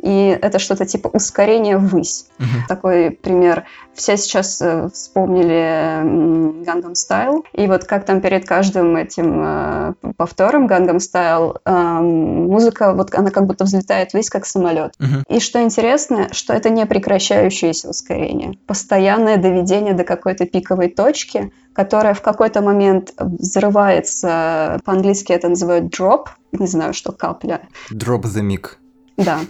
и 0.01 0.37
это 0.41 0.59
что-то 0.59 0.85
типа 0.85 1.07
ускорение 1.07 1.77
ввысь. 1.77 2.27
Uh-huh. 2.39 2.67
Такой 2.67 3.11
пример. 3.11 3.65
Все 3.93 4.15
сейчас 4.15 4.61
э, 4.61 4.89
вспомнили 4.93 6.63
Gangnam 6.63 6.93
Style, 6.93 7.43
и 7.53 7.67
вот 7.67 7.83
как 7.83 8.05
там 8.05 8.21
перед 8.21 8.47
каждым 8.47 8.95
этим 8.95 9.41
э, 9.43 9.93
повтором 10.15 10.67
Gangnam 10.67 10.97
Style 10.97 11.59
э, 11.65 11.99
музыка, 12.01 12.93
вот 12.93 13.13
она 13.13 13.29
как 13.29 13.45
будто 13.45 13.65
взлетает 13.65 14.13
ввысь, 14.13 14.29
как 14.29 14.45
самолет. 14.45 14.93
Uh-huh. 14.99 15.23
И 15.27 15.39
что 15.39 15.61
интересно, 15.61 16.29
что 16.31 16.53
это 16.53 16.69
не 16.69 16.85
прекращающееся 16.85 17.89
ускорение. 17.89 18.57
Постоянное 18.67 19.37
доведение 19.37 19.93
до 19.93 20.05
какой-то 20.05 20.45
пиковой 20.45 20.89
точки, 20.89 21.51
которая 21.73 22.13
в 22.13 22.21
какой-то 22.21 22.61
момент 22.61 23.13
взрывается, 23.17 24.79
по-английски 24.85 25.33
это 25.33 25.49
называют 25.49 25.93
drop, 25.93 26.27
не 26.53 26.67
знаю, 26.67 26.93
что 26.93 27.11
капля. 27.11 27.61
Drop 27.91 28.23
the 28.23 28.41
mic. 28.41 28.77
Да. 29.19 29.41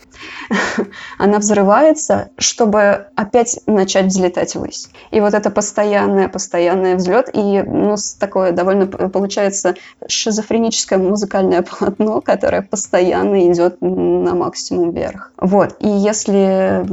Она 1.19 1.37
взрывается, 1.37 2.31
чтобы 2.39 3.05
опять 3.15 3.59
начать 3.67 4.07
взлетать 4.07 4.55
ввысь. 4.55 4.89
И 5.11 5.21
вот 5.21 5.35
это 5.35 5.51
постоянное, 5.51 6.27
постоянный 6.27 6.95
взлет, 6.95 7.29
и 7.33 7.61
ну, 7.61 7.95
такое 8.19 8.51
довольно 8.51 8.87
получается 8.87 9.75
шизофреническое 10.07 10.97
музыкальное 10.97 11.61
полотно, 11.79 12.19
которое 12.21 12.63
постоянно 12.63 13.51
идет 13.51 13.77
на 13.79 14.33
максимум 14.33 14.91
вверх. 14.91 15.31
Вот. 15.37 15.75
И 15.81 15.87
если 15.87 16.83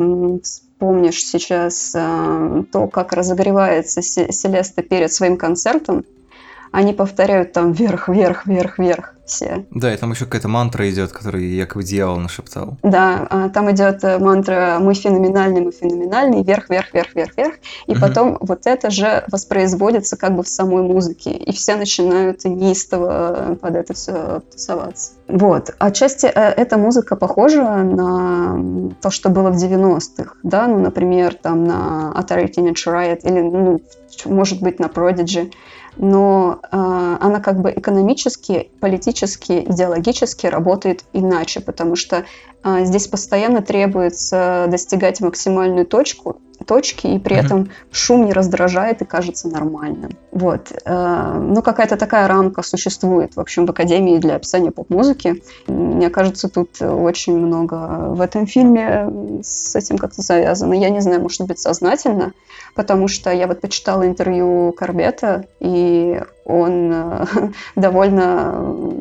помнишь 0.79 1.25
сейчас 1.25 1.95
э, 1.95 2.65
то, 2.71 2.89
как 2.89 3.15
разогревается 3.15 4.03
Селеста 4.03 4.83
перед 4.83 5.11
своим 5.11 5.39
концертом, 5.39 6.05
они 6.77 6.93
повторяют 6.93 7.53
там 7.53 7.73
вверх, 7.73 8.11
вверх, 8.11 8.47
вверх, 8.47 8.79
вверх 8.79 9.15
все. 9.25 9.65
Да, 9.71 9.93
и 9.93 9.97
там 9.97 10.13
еще 10.13 10.27
какая-то 10.27 10.49
мантра 10.49 10.89
идет, 10.91 11.11
которую 11.11 11.51
якобы 11.51 11.83
дьявол 11.83 12.19
нашептал. 12.19 12.77
Да, 12.83 13.27
а, 13.31 13.49
там 13.49 13.71
идет 13.71 14.05
э, 14.05 14.19
мантра 14.19 14.77
«Мы 14.79 14.93
феноменальный, 14.93 15.63
мы 15.63 15.73
феноменальный», 15.73 16.43
вверх, 16.43 16.69
вверх, 16.69 16.93
вверх, 16.93 17.15
вверх, 17.15 17.37
вверх. 17.37 17.55
И 17.87 17.93
угу. 17.93 18.01
потом 18.01 18.37
вот 18.43 18.67
это 18.67 18.91
же 18.91 19.25
воспроизводится 19.33 20.19
как 20.19 20.37
бы 20.37 20.43
в 20.43 20.49
самой 20.49 20.83
музыке. 20.83 21.31
И 21.31 21.51
все 21.53 21.77
начинают 21.77 22.45
неистово 22.45 23.57
под 23.59 23.75
это 23.75 23.95
все 23.95 24.43
тусоваться. 24.53 25.13
Вот. 25.29 25.75
Отчасти 25.79 26.27
э, 26.27 26.31
эта 26.31 26.77
музыка 26.77 27.17
похожа 27.17 27.65
на 27.65 28.93
то, 29.01 29.11
что 29.11 29.31
было 29.31 29.51
в 29.51 29.57
90-х. 29.57 30.35
Да? 30.43 30.67
Ну, 30.67 30.79
например, 30.79 31.35
там 31.35 31.65
на 31.65 32.13
Atari 32.15 32.53
Teenage 32.53 32.87
Riot 32.87 33.21
или, 33.23 33.41
ну, 33.41 33.81
может 34.27 34.61
быть, 34.61 34.79
на 34.79 34.87
Prodigy 34.87 35.51
но 35.97 36.61
э, 36.63 37.17
она 37.21 37.41
как 37.41 37.61
бы 37.61 37.73
экономически, 37.75 38.71
политически, 38.81 39.65
идеологически 39.65 40.47
работает 40.47 41.05
иначе, 41.13 41.61
потому 41.61 41.97
что 41.97 42.25
здесь 42.85 43.07
постоянно 43.07 43.63
требуется 43.63 44.67
достигать 44.69 45.21
максимальную 45.21 45.87
точку, 45.87 46.41
точки, 46.67 47.07
и 47.07 47.19
при 47.19 47.37
mm-hmm. 47.37 47.45
этом 47.45 47.71
шум 47.91 48.25
не 48.25 48.33
раздражает 48.33 49.03
и 49.03 49.05
кажется 49.05 49.49
нормальным. 49.49 50.13
Вот. 50.33 50.73
Э, 50.85 51.39
ну, 51.39 51.63
какая-то 51.63 51.97
такая 51.97 52.27
рамка 52.29 52.63
существует, 52.63 53.37
в 53.37 53.41
общем, 53.41 53.67
в 53.67 53.71
Академии 53.71 54.19
для 54.19 54.37
описания 54.37 54.71
поп-музыки. 54.71 55.43
Мне 55.67 56.11
кажется, 56.11 56.49
тут 56.49 56.81
очень 56.81 57.37
много 57.37 58.09
в 58.11 58.21
этом 58.21 58.47
фильме 58.47 59.41
с 59.43 59.77
этим 59.77 59.99
как-то 59.99 60.23
завязано. 60.23 60.75
Я 60.75 60.91
не 60.91 61.01
знаю, 61.01 61.21
может 61.21 61.43
быть, 61.43 61.59
сознательно, 61.59 62.33
потому 62.75 63.09
что 63.09 63.31
я 63.31 63.47
вот 63.47 63.61
почитала 63.61 64.07
интервью 64.07 64.73
Корбета, 64.73 65.45
и 65.61 66.21
он 66.47 66.93
э, 66.93 67.27
довольно 67.77 68.53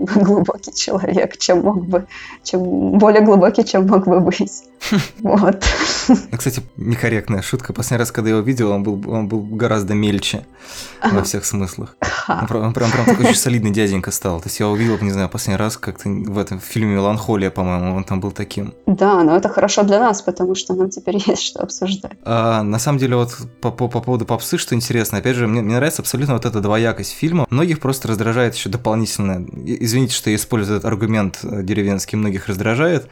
глубокий 0.16 0.74
человек, 0.74 1.38
чем 1.38 1.62
мог 1.62 1.86
бы, 1.86 2.08
чем 2.44 2.98
более 2.98 3.22
глубокий, 3.22 3.64
чем 3.64 3.88
мог 3.88 4.08
бы 4.08 4.20
быть. 4.20 4.64
Вот. 5.22 5.64
Ну, 6.08 6.38
кстати, 6.38 6.62
некорректная 6.78 7.42
шутка. 7.42 7.74
Последний 7.74 8.00
раз, 8.00 8.12
когда 8.12 8.30
я 8.30 8.36
его 8.36 8.46
видел, 8.46 8.72
он 8.72 8.84
был, 8.84 9.02
он 9.10 9.28
был 9.28 9.42
гораздо 9.42 9.94
мельче 9.96 10.46
во 11.04 11.24
всех 11.24 11.46
смыслах. 11.46 11.98
Он 12.28 12.48
прям, 12.48 12.74
прям, 12.74 12.92
прям 12.92 13.06
такой 13.06 13.26
очень 13.26 13.40
солидный 13.40 13.72
дяденька 13.72 14.12
стал. 14.12 14.40
То 14.40 14.48
есть 14.48 14.60
я 14.60 14.68
увидел, 14.68 14.98
не 15.02 15.12
знаю, 15.12 15.30
последний 15.30 15.58
раз 15.58 15.78
как-то 15.78 16.10
в 16.10 16.38
этом 16.38 16.60
фильме 16.60 16.96
«Меланхолия», 16.96 17.50
по-моему, 17.50 17.96
он 17.96 18.04
там 18.04 18.20
был 18.20 18.32
таким. 18.32 18.74
Да, 18.86 19.24
но 19.24 19.36
это 19.36 19.50
хорошо 19.50 19.84
для 19.84 20.00
нас, 20.00 20.22
потому 20.22 20.56
что 20.56 20.74
нам 20.76 20.90
теперь 20.90 21.18
есть 21.26 21.42
что 21.42 21.62
обсуждать. 21.62 22.14
А, 22.24 22.64
на 22.64 22.80
самом 22.80 23.00
деле, 23.00 23.16
вот 23.16 23.36
по, 23.62 23.72
по, 23.72 23.88
по 23.88 24.02
поводу 24.02 24.26
попсы, 24.26 24.58
что 24.58 24.76
интересно, 24.76 25.18
опять 25.18 25.36
же, 25.36 25.48
мне, 25.48 25.62
мне 25.62 25.76
нравится 25.76 26.02
абсолютно 26.02 26.34
вот 26.36 26.46
эта 26.46 26.60
двоякость 26.62 27.14
фильма. 27.14 27.35
Многих 27.50 27.80
просто 27.80 28.08
раздражает 28.08 28.56
еще 28.56 28.70
дополнительно. 28.70 29.46
Извините, 29.66 30.14
что 30.14 30.30
я 30.30 30.36
использую 30.36 30.78
этот 30.78 30.88
аргумент 30.88 31.40
э, 31.44 31.64
деревенский, 31.64 32.18
многих 32.18 32.48
раздражает. 32.48 33.08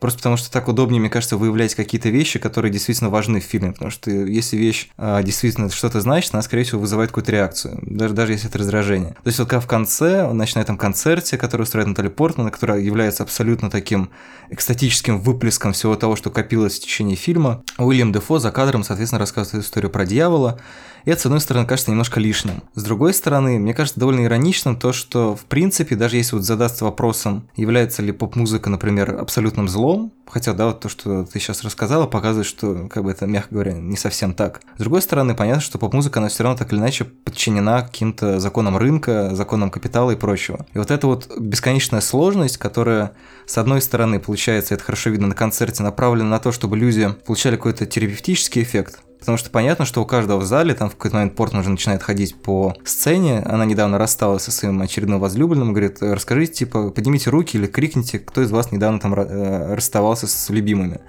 Просто 0.00 0.18
потому 0.18 0.36
что 0.36 0.50
так 0.50 0.66
удобнее, 0.68 1.00
мне 1.00 1.10
кажется, 1.10 1.36
выявлять 1.36 1.74
какие-то 1.74 2.08
вещи, 2.08 2.38
которые 2.38 2.72
действительно 2.72 3.10
важны 3.10 3.40
в 3.40 3.44
фильме. 3.44 3.72
Потому 3.72 3.90
что 3.90 4.10
если 4.10 4.56
вещь 4.56 4.88
а, 4.96 5.22
действительно 5.22 5.70
что-то 5.70 6.00
значит, 6.00 6.34
она, 6.34 6.42
скорее 6.42 6.64
всего, 6.64 6.80
вызывает 6.80 7.10
какую-то 7.10 7.32
реакцию, 7.32 7.78
даже, 7.82 8.14
даже 8.14 8.32
если 8.32 8.48
это 8.48 8.58
раздражение. 8.58 9.10
То 9.10 9.26
есть 9.26 9.38
вот 9.38 9.48
как 9.48 9.62
в 9.62 9.66
конце, 9.66 10.24
он 10.24 10.38
на 10.38 10.44
этом 10.44 10.78
концерте, 10.78 11.36
который 11.36 11.62
устроит 11.62 11.86
Натали 11.86 12.08
Портман, 12.08 12.50
который 12.50 12.82
является 12.82 13.22
абсолютно 13.22 13.70
таким 13.70 14.10
экстатическим 14.48 15.20
выплеском 15.20 15.72
всего 15.72 15.94
того, 15.96 16.16
что 16.16 16.30
копилось 16.30 16.78
в 16.78 16.82
течение 16.82 17.16
фильма, 17.16 17.62
Уильям 17.78 18.12
Дефо 18.12 18.38
за 18.38 18.50
кадром, 18.50 18.82
соответственно, 18.82 19.20
рассказывает 19.20 19.64
историю 19.64 19.90
про 19.90 20.06
дьявола, 20.06 20.58
и 21.04 21.10
это, 21.10 21.22
с 21.22 21.26
одной 21.26 21.40
стороны, 21.40 21.66
кажется 21.66 21.90
немножко 21.90 22.20
лишним. 22.20 22.62
С 22.74 22.82
другой 22.82 23.14
стороны, 23.14 23.58
мне 23.58 23.74
кажется 23.74 23.98
довольно 23.98 24.24
ироничным 24.24 24.76
то, 24.76 24.92
что, 24.92 25.34
в 25.34 25.44
принципе, 25.44 25.96
даже 25.96 26.16
если 26.16 26.36
вот 26.36 26.44
задастся 26.44 26.84
вопросом, 26.84 27.48
является 27.56 28.02
ли 28.02 28.12
поп-музыка, 28.12 28.70
например, 28.70 29.16
абсолютным 29.18 29.68
злом, 29.68 29.89
хотя, 30.26 30.52
да, 30.52 30.66
вот 30.66 30.80
то, 30.80 30.88
что 30.88 31.24
ты 31.24 31.38
сейчас 31.38 31.62
рассказала, 31.62 32.06
показывает, 32.06 32.46
что, 32.46 32.88
как 32.88 33.04
бы 33.04 33.10
это, 33.10 33.26
мягко 33.26 33.54
говоря, 33.54 33.72
не 33.72 33.96
совсем 33.96 34.34
так. 34.34 34.60
С 34.76 34.80
другой 34.80 35.02
стороны, 35.02 35.34
понятно, 35.34 35.60
что 35.60 35.78
поп-музыка, 35.78 36.20
она 36.20 36.28
все 36.28 36.42
равно 36.42 36.56
так 36.56 36.72
или 36.72 36.78
иначе 36.78 37.04
подчинена 37.04 37.82
каким-то 37.82 38.40
законам 38.40 38.76
рынка, 38.76 39.34
законам 39.34 39.70
капитала 39.70 40.12
и 40.12 40.16
прочего. 40.16 40.66
И 40.74 40.78
вот 40.78 40.90
эта 40.90 41.06
вот 41.06 41.30
бесконечная 41.38 42.00
сложность, 42.00 42.58
которая, 42.58 43.12
с 43.46 43.58
одной 43.58 43.82
стороны, 43.82 44.20
получается, 44.20 44.74
это 44.74 44.84
хорошо 44.84 45.10
видно 45.10 45.28
на 45.28 45.34
концерте, 45.34 45.82
направлена 45.82 46.30
на 46.30 46.38
то, 46.38 46.52
чтобы 46.52 46.76
люди 46.76 47.08
получали 47.26 47.56
какой-то 47.56 47.86
терапевтический 47.86 48.62
эффект, 48.62 49.00
Потому 49.20 49.36
что 49.36 49.50
понятно, 49.50 49.84
что 49.84 50.02
у 50.02 50.06
каждого 50.06 50.40
в 50.40 50.44
зале, 50.44 50.74
там 50.74 50.88
в 50.88 50.96
какой-то 50.96 51.16
момент 51.16 51.36
Портман 51.36 51.60
уже 51.60 51.70
начинает 51.70 52.02
ходить 52.02 52.34
по 52.34 52.74
сцене, 52.84 53.40
она 53.40 53.66
недавно 53.66 53.98
рассталась 53.98 54.42
со 54.42 54.50
своим 54.50 54.80
очередным 54.80 55.20
возлюбленным, 55.20 55.72
говорит, 55.72 55.98
расскажите, 56.00 56.52
типа, 56.54 56.90
поднимите 56.90 57.30
руки 57.30 57.56
или 57.58 57.66
крикните, 57.66 58.18
кто 58.18 58.42
из 58.42 58.50
вас 58.50 58.72
недавно 58.72 58.98
там 58.98 59.14
э, 59.14 59.74
расставался 59.74 60.26
с 60.26 60.48
любимыми. 60.48 61.00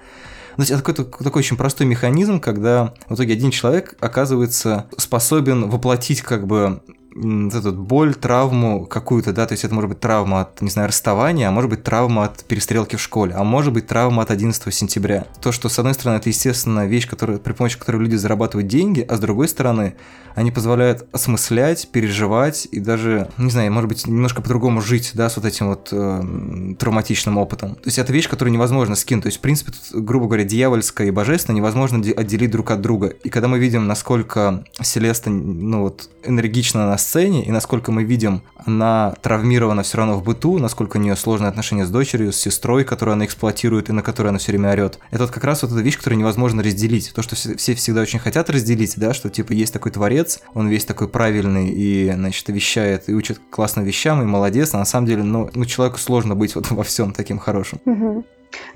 То 0.56 0.60
есть 0.62 0.70
это 0.70 0.82
какой-то 0.82 1.04
такой 1.24 1.40
очень 1.40 1.56
простой 1.56 1.86
механизм, 1.86 2.38
когда 2.38 2.92
в 3.08 3.14
итоге 3.14 3.32
один 3.32 3.50
человек 3.50 3.96
оказывается 4.00 4.86
способен 4.98 5.70
воплотить 5.70 6.20
как 6.20 6.46
бы 6.46 6.82
эту 7.14 7.72
боль, 7.72 8.14
травму 8.14 8.86
какую-то, 8.86 9.32
да, 9.32 9.46
то 9.46 9.52
есть 9.52 9.64
это 9.64 9.74
может 9.74 9.90
быть 9.90 10.00
травма 10.00 10.42
от, 10.42 10.60
не 10.62 10.70
знаю, 10.70 10.88
расставания, 10.88 11.48
а 11.48 11.50
может 11.50 11.70
быть 11.70 11.82
травма 11.82 12.24
от 12.24 12.44
перестрелки 12.44 12.96
в 12.96 13.00
школе, 13.00 13.34
а 13.34 13.44
может 13.44 13.72
быть 13.72 13.86
травма 13.86 14.22
от 14.22 14.30
11 14.30 14.72
сентября. 14.74 15.26
То, 15.40 15.52
что, 15.52 15.68
с 15.68 15.78
одной 15.78 15.94
стороны, 15.94 16.16
это, 16.16 16.28
естественно, 16.28 16.86
вещь, 16.86 17.08
которая, 17.08 17.38
при 17.38 17.52
помощи 17.52 17.78
которой 17.78 17.98
люди 17.98 18.16
зарабатывают 18.16 18.68
деньги, 18.68 19.04
а 19.08 19.16
с 19.16 19.20
другой 19.20 19.48
стороны, 19.48 19.94
они 20.34 20.50
позволяют 20.50 21.06
осмыслять, 21.12 21.88
переживать 21.92 22.66
и 22.70 22.80
даже, 22.80 23.28
не 23.36 23.50
знаю, 23.50 23.72
может 23.72 23.88
быть, 23.88 24.06
немножко 24.06 24.40
по-другому 24.40 24.80
жить, 24.80 25.10
да, 25.14 25.28
с 25.28 25.36
вот 25.36 25.44
этим 25.44 25.68
вот 25.68 25.88
э, 25.92 26.74
травматичным 26.78 27.36
опытом. 27.36 27.74
То 27.74 27.86
есть 27.86 27.98
это 27.98 28.12
вещь, 28.12 28.28
которую 28.28 28.52
невозможно 28.52 28.94
скинуть. 28.94 29.24
То 29.24 29.28
есть, 29.28 29.38
в 29.38 29.40
принципе, 29.42 29.72
тут, 29.72 30.02
грубо 30.02 30.26
говоря, 30.26 30.44
дьявольское 30.44 31.08
и 31.08 31.10
божественное 31.10 31.58
невозможно 31.58 31.98
отделить 31.98 32.50
друг 32.50 32.70
от 32.70 32.80
друга. 32.80 33.08
И 33.08 33.28
когда 33.28 33.48
мы 33.48 33.58
видим, 33.58 33.86
насколько 33.86 34.64
Селеста, 34.80 35.30
ну 35.30 35.82
вот, 35.82 36.08
энергично 36.24 36.86
на 36.86 36.98
сцене, 37.02 37.44
и 37.44 37.50
насколько 37.50 37.92
мы 37.92 38.04
видим, 38.04 38.42
она 38.56 39.14
травмирована 39.20 39.82
все 39.82 39.98
равно 39.98 40.14
в 40.14 40.22
быту, 40.22 40.58
насколько 40.58 40.96
у 40.96 41.00
нее 41.00 41.16
сложные 41.16 41.48
отношения 41.48 41.84
с 41.84 41.90
дочерью, 41.90 42.32
с 42.32 42.36
сестрой, 42.36 42.84
которую 42.84 43.14
она 43.14 43.24
эксплуатирует 43.24 43.88
и 43.90 43.92
на 43.92 44.02
которой 44.02 44.28
она 44.28 44.38
все 44.38 44.52
время 44.52 44.70
орет. 44.70 44.98
Это 45.10 45.24
вот 45.24 45.32
как 45.32 45.44
раз 45.44 45.62
вот 45.62 45.72
эта 45.72 45.80
вещь, 45.80 45.98
которую 45.98 46.18
невозможно 46.18 46.62
разделить. 46.62 47.12
То, 47.14 47.22
что 47.22 47.36
все 47.36 47.74
всегда 47.74 48.00
очень 48.00 48.18
хотят 48.18 48.48
разделить, 48.50 48.94
да, 48.96 49.12
что 49.14 49.28
типа 49.30 49.52
есть 49.52 49.72
такой 49.72 49.92
творец, 49.92 50.40
он 50.54 50.68
весь 50.68 50.84
такой 50.84 51.08
правильный 51.08 51.68
и, 51.68 52.12
значит, 52.12 52.48
вещает 52.48 53.08
и 53.08 53.14
учит 53.14 53.40
классным 53.50 53.84
вещам, 53.84 54.22
и 54.22 54.24
молодец, 54.24 54.74
а 54.74 54.78
на 54.78 54.84
самом 54.84 55.06
деле, 55.06 55.22
ну, 55.22 55.50
ну 55.54 55.64
человеку 55.64 55.98
сложно 55.98 56.34
быть 56.34 56.54
вот 56.54 56.70
во 56.70 56.82
всем 56.84 57.12
таким 57.12 57.38
хорошим. 57.38 57.80
Угу. 57.84 58.24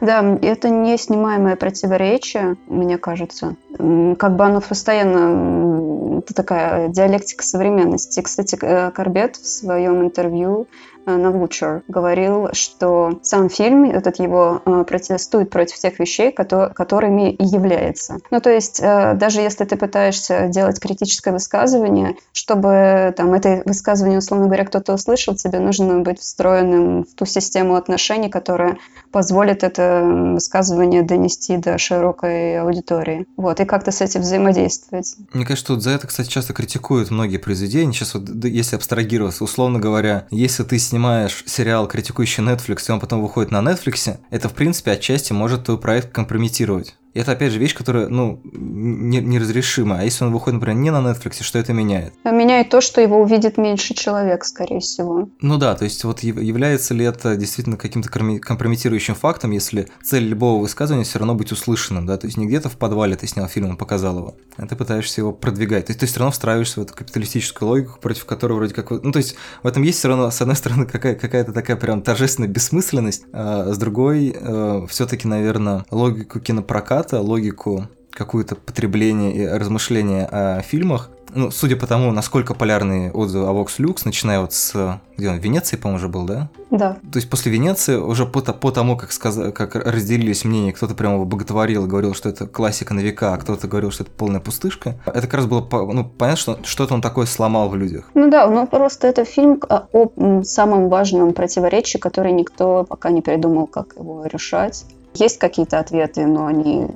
Да, 0.01 0.39
это 0.43 0.69
неснимаемое 0.69 1.57
противоречие, 1.57 2.57
мне 2.67 2.99
кажется. 2.99 3.57
Как 3.77 4.37
бы 4.37 4.45
оно 4.45 4.61
постоянно... 4.61 6.19
Это 6.19 6.35
такая 6.35 6.89
диалектика 6.89 7.45
современности. 7.45 8.21
Кстати, 8.21 8.59
э, 8.61 8.91
Корбет 8.91 9.37
в 9.37 9.47
своем 9.47 10.03
интервью 10.03 10.67
Э, 11.07 11.17
на 11.17 11.29
Vulture 11.29 11.83
говорил, 11.89 12.49
что 12.53 13.21
сам 13.23 13.49
фильм, 13.49 13.85
этот 13.85 14.19
его 14.19 14.61
э, 14.65 14.85
протестует 14.85 15.51
против 15.51 15.79
тех 15.79 15.99
вещей, 16.01 16.33
которыми 16.33 17.33
и 17.33 17.45
является. 17.45 18.19
Ну, 18.31 18.41
то 18.41 18.51
есть, 18.51 18.81
э, 18.81 19.15
даже 19.15 19.41
если 19.41 19.65
ты 19.65 19.77
пытаешься 19.77 20.49
делать 20.49 20.81
критическое 20.81 21.31
высказывание, 21.31 22.17
чтобы 22.33 23.15
там 23.17 23.33
это 23.35 23.63
высказывание, 23.65 24.19
условно 24.19 24.47
говоря, 24.47 24.65
кто-то 24.65 24.95
услышал, 24.95 25.37
тебе 25.37 25.61
нужно 25.61 26.01
быть 26.01 26.19
встроенным 26.19 27.05
в 27.05 27.15
ту 27.15 27.25
систему 27.25 27.77
отношений, 27.77 28.29
которая 28.29 28.77
позволит 29.13 29.63
это 29.63 30.03
высказывание 30.35 31.03
донести 31.03 31.57
до 31.57 31.79
широкой 31.79 32.61
аудитории. 32.61 33.27
Вот, 33.37 33.61
и 33.61 33.65
как-то 33.65 33.93
с 33.93 34.01
этим 34.01 34.23
взаимодействовать. 34.23 35.15
Мне 35.33 35.47
кажется, 35.47 35.73
вот 35.73 35.83
за 35.83 35.91
это, 35.91 36.09
кстати, 36.09 36.29
часто 36.29 36.53
критикуют 36.53 37.11
многие 37.13 37.39
произведения. 37.39 37.93
Сейчас 37.93 38.15
вот, 38.15 38.29
если 38.45 38.75
абстрагироваться, 38.75 39.45
условно 39.45 39.79
говоря, 39.79 40.27
если 40.31 40.65
ты 40.65 40.79
с 40.79 40.96
снимаешь 40.97 41.43
сериал, 41.45 41.87
критикующий 41.87 42.43
Netflix, 42.43 42.89
и 42.89 42.93
он 42.93 43.01
потом 43.01 43.21
выходит 43.21 43.51
на 43.51 43.59
Netflix, 43.59 44.19
это, 44.31 44.49
в 44.49 44.55
принципе, 44.55 44.93
отчасти 44.93 45.35
может 45.35 45.65
твой 45.65 45.79
проект 45.79 46.11
компрометировать. 46.11 46.97
Это, 47.17 47.33
опять 47.33 47.53
же, 47.53 47.59
вещь, 47.59 47.75
которая, 47.75 48.09
ну, 48.09 48.41
не, 48.45 49.21
неразрешима. 49.21 50.01
А 50.01 50.03
если 50.05 50.25
он 50.25 50.33
выходит, 50.33 50.61
например, 50.61 50.77
не 50.79 50.91
на 50.91 50.99
Netflix, 50.99 51.43
что 51.43 51.59
это 51.59 51.73
меняет? 51.73 52.13
Меняет 52.25 52.71
то, 52.71 52.81
что 52.81 53.01
его 53.01 53.21
увидит 53.21 53.59
меньше 53.59 53.95
человек, 53.95 54.45
скорее 54.45 54.81
всего. 54.81 55.29
Ну 55.41 55.59
да, 55.59 55.75
то 55.75 55.85
есть 55.85 56.05
вот 56.05 56.21
является 56.21 56.95
ли 56.95 57.05
это 57.05 57.37
действительно 57.37 57.77
каким-то 57.77 58.09
компрометирующим 58.09 59.15
фактом, 59.15 59.53
если 59.53 59.89
цель 60.03 60.25
любого 60.25 60.61
высказывания 60.61 61.05
все 61.05 61.19
равно 61.19 61.35
быть 61.35 61.53
услышанным, 61.53 62.07
да, 62.07 62.17
то 62.17 62.27
есть 62.27 62.37
не 62.37 62.47
где-то 62.47 62.69
в 62.69 62.77
подвале 62.77 63.17
ты 63.17 63.27
снял 63.27 63.49
фильм 63.49 63.75
и 63.75 63.77
показал 63.77 64.19
его, 64.19 64.35
а 64.57 64.67
ты 64.67 64.77
пытаешься 64.77 65.21
его 65.21 65.33
продвигать. 65.33 65.87
То 65.87 65.91
есть 65.91 66.01
ты 66.01 66.07
все 66.07 66.19
равно 66.19 66.33
встраиваешься 66.33 66.81
в 66.81 66.83
эту 66.83 66.95
капиталистическую 66.95 67.69
логику, 67.69 67.99
против 68.01 68.25
которой 68.25 68.55
вроде 68.55 68.75
как... 68.75 68.91
Ну, 68.91 69.13
то 69.13 69.19
есть 69.19 69.37
в 69.63 69.67
этом 69.67 69.83
есть 69.83 69.99
все 69.99 70.09
равно, 70.09 70.31
с 70.31 70.41
одной 70.41 70.57
стороны, 70.57 70.87
какая- 70.87 71.15
какая-то 71.15 71.53
такая 71.53 71.77
прям 71.77 72.03
торжественная 72.03 72.49
бессмысленность, 72.49 73.25
а 73.33 73.73
с 73.73 73.79
другой 73.79 74.35
э, 74.35 74.87
все-таки, 74.89 75.29
наверное, 75.29 75.85
логику 75.91 76.41
кинопроката, 76.41 77.06
логику 77.13 77.87
какое-то 78.11 78.55
потребление 78.57 79.35
и 79.35 79.47
размышление 79.47 80.27
о 80.27 80.63
фильмах, 80.63 81.11
ну, 81.37 81.51
судя 81.51 81.77
по 81.77 81.87
тому, 81.87 82.13
насколько 82.13 82.55
полярные 82.55 83.13
отзывы 83.13 83.47
о 83.47 83.53
Vox 83.53 83.79
Lux, 83.79 84.03
начиная 84.05 84.41
вот 84.41 84.53
с... 84.53 84.99
Где 85.19 85.29
он? 85.29 85.39
Венеции, 85.39 85.77
по-моему, 85.77 85.99
уже 85.99 86.09
был, 86.09 86.25
да? 86.25 86.49
Да. 86.71 86.97
То 87.13 87.19
есть 87.19 87.29
после 87.29 87.53
Венеции, 87.53 87.97
уже 87.97 88.27
по, 88.27 88.41
по 88.41 88.71
тому, 88.71 88.97
как, 88.97 89.13
сказ... 89.13 89.39
как 89.55 89.75
разделились 89.75 90.45
мнения, 90.45 90.73
кто-то 90.73 90.95
прямо 90.95 91.25
боготворил 91.25 91.85
и 91.85 91.89
говорил, 91.89 92.15
что 92.15 92.29
это 92.31 92.47
классика 92.47 92.95
на 92.95 93.01
века, 93.01 93.35
а 93.35 93.37
кто-то 93.37 93.69
говорил, 93.69 93.91
что 93.91 94.05
это 94.05 94.13
полная 94.13 94.41
пустышка, 94.41 94.97
это 95.05 95.23
как 95.23 95.35
раз 95.35 95.47
было 95.47 95.67
ну, 95.71 96.05
понятно, 96.05 96.37
что 96.37 96.59
что-то 96.65 96.95
он 96.95 97.03
такое 97.03 97.27
сломал 97.27 97.69
в 97.69 97.77
людях. 97.77 98.11
Ну 98.15 98.31
да, 98.31 98.49
ну 98.49 98.67
просто 98.67 99.07
это 99.07 99.25
фильм 99.25 99.61
о 99.69 100.43
самом 100.43 100.89
важном 100.89 101.35
противоречии, 101.35 101.99
который 101.99 102.33
никто 102.33 102.85
пока 102.85 103.11
не 103.11 103.21
придумал, 103.21 103.67
как 103.67 103.95
его 103.97 104.25
решать. 104.27 104.87
Есть 105.19 105.39
какие-то 105.39 105.79
ответы, 105.79 106.27
но 106.27 106.47
они 106.47 106.87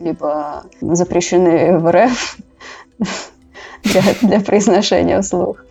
либо 0.00 0.64
запрещены 0.80 1.78
в 1.78 1.90
РФ, 1.90 2.38
для, 3.82 4.02
для 4.22 4.40
произношения 4.40 5.20
вслух. 5.20 5.64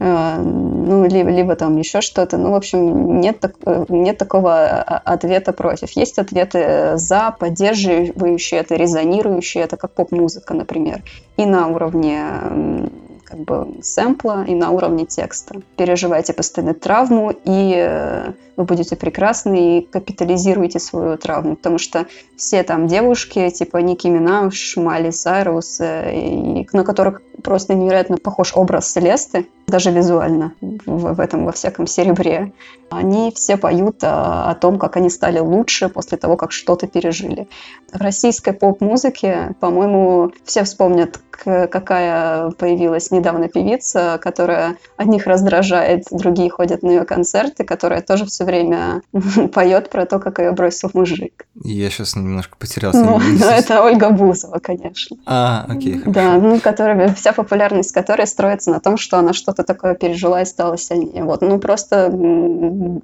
А, 0.00 0.38
ну, 0.38 1.06
либо, 1.06 1.28
либо 1.30 1.56
там 1.56 1.76
еще 1.76 2.00
что-то. 2.00 2.36
Ну, 2.38 2.52
в 2.52 2.54
общем, 2.54 3.20
нет, 3.20 3.40
так, 3.40 3.54
нет 3.88 4.16
такого 4.16 4.66
ответа 4.80 5.52
против. 5.52 5.90
Есть 5.92 6.18
ответы 6.18 6.96
за, 6.96 7.34
поддерживающие 7.38 8.60
это, 8.60 8.76
резонирующие 8.76 9.64
это, 9.64 9.76
как 9.76 9.92
поп-музыка, 9.92 10.54
например. 10.54 11.02
И 11.36 11.46
на 11.46 11.66
уровне 11.68 12.90
как 13.28 13.40
бы 13.40 13.82
сэмпла 13.82 14.44
и 14.44 14.54
на 14.54 14.70
уровне 14.70 15.04
текста. 15.04 15.60
Переживайте 15.76 16.32
постоянно 16.32 16.74
травму, 16.74 17.30
и 17.44 17.74
э, 17.76 18.32
вы 18.56 18.64
будете 18.64 18.96
прекрасны, 18.96 19.78
и 19.78 19.80
капитализируете 19.82 20.78
свою 20.78 21.18
травму, 21.18 21.56
потому 21.56 21.78
что 21.78 22.06
все 22.36 22.62
там 22.62 22.86
девушки, 22.86 23.50
типа 23.50 23.78
Ники 23.78 24.06
Минаж, 24.06 24.76
Мали 24.76 25.10
Сайрус, 25.10 25.80
э, 25.80 26.14
и, 26.14 26.68
на 26.72 26.84
которых 26.84 27.20
просто 27.42 27.74
невероятно 27.74 28.16
похож 28.16 28.52
образ 28.54 28.90
Селесты, 28.90 29.46
даже 29.68 29.90
визуально, 29.90 30.52
в, 30.60 31.14
в 31.14 31.20
этом 31.20 31.44
во 31.44 31.52
всяком 31.52 31.86
серебре. 31.86 32.52
Они 32.90 33.30
все 33.34 33.56
поют 33.56 34.02
о, 34.02 34.50
о 34.50 34.54
том, 34.54 34.78
как 34.78 34.96
они 34.96 35.10
стали 35.10 35.38
лучше 35.38 35.88
после 35.88 36.18
того, 36.18 36.36
как 36.36 36.52
что-то 36.52 36.86
пережили. 36.86 37.48
В 37.92 38.00
российской 38.00 38.52
поп-музыке, 38.52 39.54
по-моему, 39.60 40.32
все 40.44 40.64
вспомнят, 40.64 41.20
какая 41.30 42.50
появилась 42.50 43.10
недавно 43.10 43.48
певица, 43.48 44.18
которая 44.22 44.76
одних 44.96 45.26
раздражает, 45.26 46.04
другие 46.10 46.50
ходят 46.50 46.82
на 46.82 46.90
ее 46.90 47.04
концерты, 47.04 47.64
которая 47.64 48.02
тоже 48.02 48.26
все 48.26 48.44
время 48.44 49.02
поет 49.52 49.90
про 49.90 50.06
то, 50.06 50.18
как 50.18 50.38
ее 50.38 50.52
бросил 50.52 50.90
мужик. 50.94 51.46
Я 51.62 51.90
сейчас 51.90 52.16
немножко 52.16 52.56
потерялся. 52.58 53.02
Ну, 53.02 53.18
ну 53.18 53.46
это 53.46 53.82
Ольга 53.82 54.10
Бузова, 54.10 54.58
конечно. 54.58 55.16
А, 55.26 55.66
окей, 55.68 55.98
хорошо. 55.98 56.10
Да, 56.12 56.34
ну, 56.34 56.60
которая, 56.60 57.14
вся 57.14 57.32
популярность 57.32 57.92
которой 57.92 58.26
строится 58.26 58.70
на 58.70 58.80
том, 58.80 58.96
что 58.96 59.18
она 59.18 59.32
что-то 59.32 59.57
такое 59.62 59.94
пережила 59.94 60.42
и 60.42 60.44
стала 60.44 60.76
сильнее. 60.76 61.24
Вот, 61.24 61.40
ну, 61.40 61.58
просто 61.58 62.06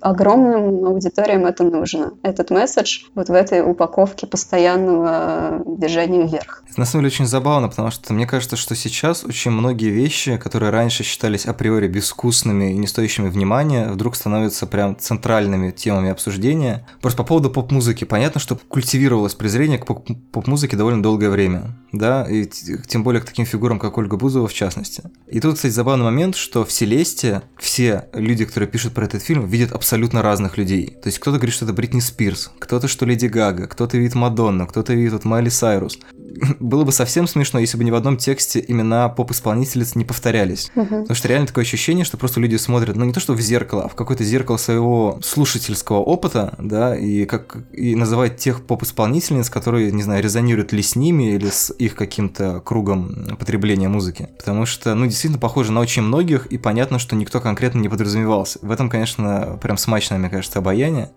огромным 0.00 0.86
аудиториям 0.86 1.46
это 1.46 1.64
нужно. 1.64 2.12
Этот 2.22 2.50
месседж 2.50 3.04
вот 3.14 3.28
в 3.28 3.32
этой 3.32 3.60
упаковке 3.60 4.26
постоянного 4.26 5.62
движения 5.66 6.26
вверх. 6.26 6.62
Это 6.70 6.80
на 6.80 6.86
самом 6.86 7.04
деле 7.04 7.14
очень 7.14 7.26
забавно, 7.26 7.68
потому 7.68 7.90
что 7.90 8.12
мне 8.12 8.26
кажется, 8.26 8.56
что 8.56 8.74
сейчас 8.74 9.24
очень 9.24 9.50
многие 9.50 9.90
вещи, 9.90 10.36
которые 10.36 10.70
раньше 10.70 11.04
считались 11.04 11.46
априори 11.46 11.88
безвкусными 11.88 12.72
и 12.72 12.76
не 12.76 12.86
стоящими 12.86 13.28
внимания, 13.28 13.88
вдруг 13.88 14.16
становятся 14.16 14.66
прям 14.66 14.96
центральными 14.96 15.70
темами 15.70 16.10
обсуждения. 16.10 16.86
Просто 17.00 17.22
по 17.22 17.28
поводу 17.28 17.50
поп-музыки. 17.50 18.04
Понятно, 18.04 18.40
что 18.40 18.56
культивировалось 18.68 19.34
презрение 19.34 19.78
к 19.78 19.86
поп-музыке 19.86 20.76
довольно 20.76 21.02
долгое 21.02 21.30
время, 21.30 21.76
да, 21.92 22.24
и 22.24 22.46
тем 22.46 23.04
более 23.04 23.22
к 23.22 23.24
таким 23.24 23.46
фигурам, 23.46 23.78
как 23.78 23.98
Ольга 23.98 24.16
Бузова 24.16 24.48
в 24.48 24.54
частности. 24.54 25.02
И 25.26 25.40
тут, 25.40 25.56
кстати, 25.56 25.72
забавный 25.72 26.04
момент, 26.04 26.36
что 26.44 26.66
в 26.66 26.70
Селесте 26.70 27.40
все 27.58 28.04
люди, 28.12 28.44
которые 28.44 28.68
пишут 28.68 28.92
про 28.92 29.06
этот 29.06 29.22
фильм, 29.22 29.46
видят 29.46 29.72
абсолютно 29.72 30.20
разных 30.20 30.58
людей. 30.58 30.98
То 31.02 31.06
есть 31.08 31.18
кто-то 31.18 31.38
говорит, 31.38 31.54
что 31.54 31.64
это 31.64 31.72
Бритни 31.72 32.00
Спирс, 32.00 32.50
кто-то, 32.58 32.86
что 32.86 33.06
Леди 33.06 33.26
Гага, 33.26 33.66
кто-то 33.66 33.96
видит 33.96 34.14
Мадонну, 34.14 34.66
кто-то 34.66 34.92
видит 34.92 35.14
вот 35.14 35.24
Майли 35.24 35.48
Сайрус. 35.48 35.98
Было 36.60 36.84
бы 36.84 36.92
совсем 36.92 37.26
смешно, 37.26 37.58
если 37.58 37.76
бы 37.76 37.84
ни 37.84 37.90
в 37.90 37.94
одном 37.94 38.16
тексте 38.16 38.64
имена 38.66 39.08
поп-исполнительниц 39.08 39.94
не 39.94 40.04
повторялись. 40.04 40.70
Угу. 40.74 40.86
Потому 40.86 41.14
что 41.14 41.28
реально 41.28 41.46
такое 41.46 41.64
ощущение, 41.64 42.04
что 42.04 42.16
просто 42.16 42.40
люди 42.40 42.56
смотрят, 42.56 42.96
ну 42.96 43.04
не 43.04 43.12
то 43.12 43.20
что 43.20 43.34
в 43.34 43.40
зеркало, 43.40 43.84
а 43.84 43.88
в 43.88 43.94
какое-то 43.94 44.24
зеркало 44.24 44.56
своего 44.56 45.18
слушательского 45.22 45.98
опыта, 45.98 46.54
да, 46.58 46.96
и, 46.96 47.24
как, 47.24 47.58
и 47.72 47.94
называют 47.94 48.36
тех 48.36 48.64
поп-исполнительниц, 48.64 49.50
которые, 49.50 49.92
не 49.92 50.02
знаю, 50.02 50.22
резонируют 50.22 50.72
ли 50.72 50.82
с 50.82 50.96
ними 50.96 51.34
или 51.34 51.48
с 51.48 51.72
их 51.78 51.94
каким-то 51.94 52.60
кругом 52.60 53.36
потребления 53.38 53.88
музыки. 53.88 54.28
Потому 54.38 54.66
что, 54.66 54.94
ну, 54.94 55.06
действительно 55.06 55.40
похоже 55.40 55.72
на 55.72 55.80
очень 55.80 56.02
многих, 56.02 56.46
и 56.46 56.58
понятно, 56.58 56.98
что 56.98 57.16
никто 57.16 57.40
конкретно 57.40 57.80
не 57.80 57.88
подразумевался. 57.88 58.58
В 58.62 58.70
этом, 58.70 58.90
конечно, 58.90 59.58
прям 59.62 59.76
смачное, 59.76 60.18
мне 60.18 60.28
кажется, 60.28 60.58
обаяние. 60.58 61.10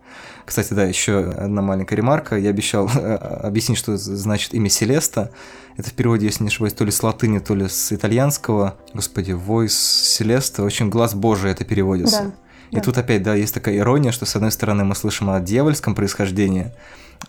Кстати, 0.45 0.73
да, 0.73 0.86
еще 0.86 1.19
одна 1.32 1.62
маленькая 1.62 1.97
ремарка. 1.97 2.38
Я 2.38 2.51
обещал 2.51 2.89
объяснить, 3.43 3.77
что 3.77 3.97
значит 3.97 4.53
имя 4.53 4.69
Селеста. 5.08 5.32
Это 5.78 5.89
в 5.89 5.93
переводе, 5.93 6.26
если 6.26 6.43
не 6.43 6.48
ошибаюсь, 6.48 6.74
то 6.74 6.84
ли 6.84 6.91
с 6.91 7.04
латыни, 7.04 7.39
то 7.39 7.56
ли 7.56 7.67
с 7.67 7.91
итальянского. 7.91 8.78
Господи, 8.93 9.32
voice 9.32 9.70
Селеста. 9.70 10.63
Очень 10.63 10.89
глаз 10.89 11.13
Божий 11.13 11.52
это 11.52 11.65
переводится. 11.65 12.24
Да. 12.24 12.32
И 12.72 12.76
да. 12.78 12.82
тут 12.82 12.98
опять, 12.98 13.24
да, 13.24 13.36
есть 13.36 13.54
такая 13.54 13.78
ирония, 13.78 14.12
что 14.12 14.26
с 14.26 14.36
одной 14.36 14.52
стороны 14.52 14.84
мы 14.84 14.96
слышим 14.96 15.30
о 15.30 15.39
дьявольском 15.39 15.96
происхождении, 15.96 16.72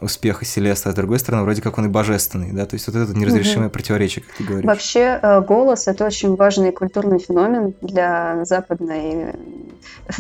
успеха 0.00 0.44
Селеста, 0.44 0.90
а 0.90 0.92
с 0.92 0.94
другой 0.94 1.18
стороны, 1.18 1.44
вроде 1.44 1.62
как 1.62 1.78
он 1.78 1.86
и 1.86 1.88
божественный, 1.88 2.52
да, 2.52 2.66
то 2.66 2.74
есть 2.74 2.86
вот 2.86 2.96
это 2.96 3.16
неразрешимое 3.16 3.66
угу. 3.68 3.74
противоречие, 3.74 4.24
как 4.24 4.34
ты 4.36 4.44
говоришь. 4.44 4.66
Вообще 4.66 5.18
э, 5.20 5.40
голос– 5.40 5.86
это 5.88 6.04
очень 6.06 6.36
важный 6.36 6.72
культурный 6.72 7.18
феномен 7.18 7.74
для 7.80 8.44
западной 8.44 9.34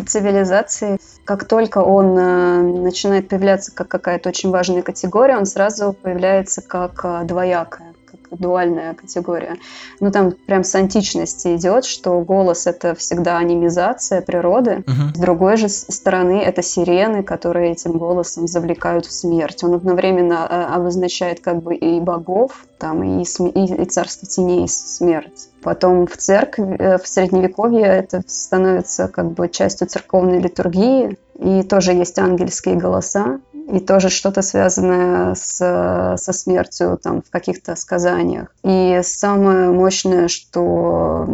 цивилизации. 0.06 0.98
Как 1.24 1.46
только 1.46 1.78
он 1.78 2.18
э, 2.18 2.62
начинает 2.62 3.28
появляться 3.28 3.72
как 3.72 3.88
какая-то 3.88 4.28
очень 4.28 4.50
важная 4.50 4.82
категория, 4.82 5.36
он 5.36 5.46
сразу 5.46 5.92
появляется 5.92 6.62
как 6.62 7.00
э, 7.04 7.24
двоякая 7.24 7.87
дуальная 8.30 8.94
категория. 8.94 9.56
Ну, 10.00 10.10
там 10.10 10.32
прям 10.46 10.64
с 10.64 10.74
античности 10.74 11.56
идет, 11.56 11.84
что 11.84 12.20
голос— 12.20 12.66
это 12.66 12.94
всегда 12.94 13.38
анимизация 13.38 14.20
природы. 14.20 14.84
Uh-huh. 14.86 15.14
С 15.14 15.18
другой 15.18 15.56
же 15.56 15.68
стороны, 15.68 16.40
это 16.42 16.62
сирены, 16.62 17.22
которые 17.22 17.72
этим 17.72 17.92
голосом 17.92 18.46
завлекают 18.46 19.06
в 19.06 19.12
смерть. 19.12 19.62
Он 19.64 19.74
одновременно 19.74 20.46
э, 20.48 20.74
обозначает 20.74 21.40
как 21.40 21.62
бы 21.62 21.74
и 21.74 22.00
богов, 22.00 22.66
там, 22.78 23.02
и, 23.02 23.22
и, 23.22 23.82
и 23.82 23.84
царство 23.84 24.26
теней, 24.28 24.64
и 24.64 24.68
смерть. 24.68 25.48
Потом 25.62 26.06
в 26.06 26.16
церкви, 26.16 26.76
э, 26.78 26.98
в 26.98 27.06
средневековье 27.06 27.84
это 27.84 28.22
становится 28.26 29.08
как 29.08 29.32
бы 29.32 29.48
частью 29.48 29.88
церковной 29.88 30.40
литургии, 30.40 31.18
и 31.38 31.62
тоже 31.62 31.92
есть 31.92 32.18
ангельские 32.18 32.76
голоса, 32.76 33.40
и 33.70 33.80
тоже 33.80 34.08
что-то 34.08 34.42
связанное 34.42 35.34
с, 35.34 36.16
со 36.16 36.32
смертью 36.32 36.98
там, 37.02 37.22
в 37.22 37.30
каких-то 37.30 37.76
сказаниях. 37.76 38.48
И 38.64 39.00
самое 39.02 39.70
мощное, 39.70 40.28
что 40.28 41.26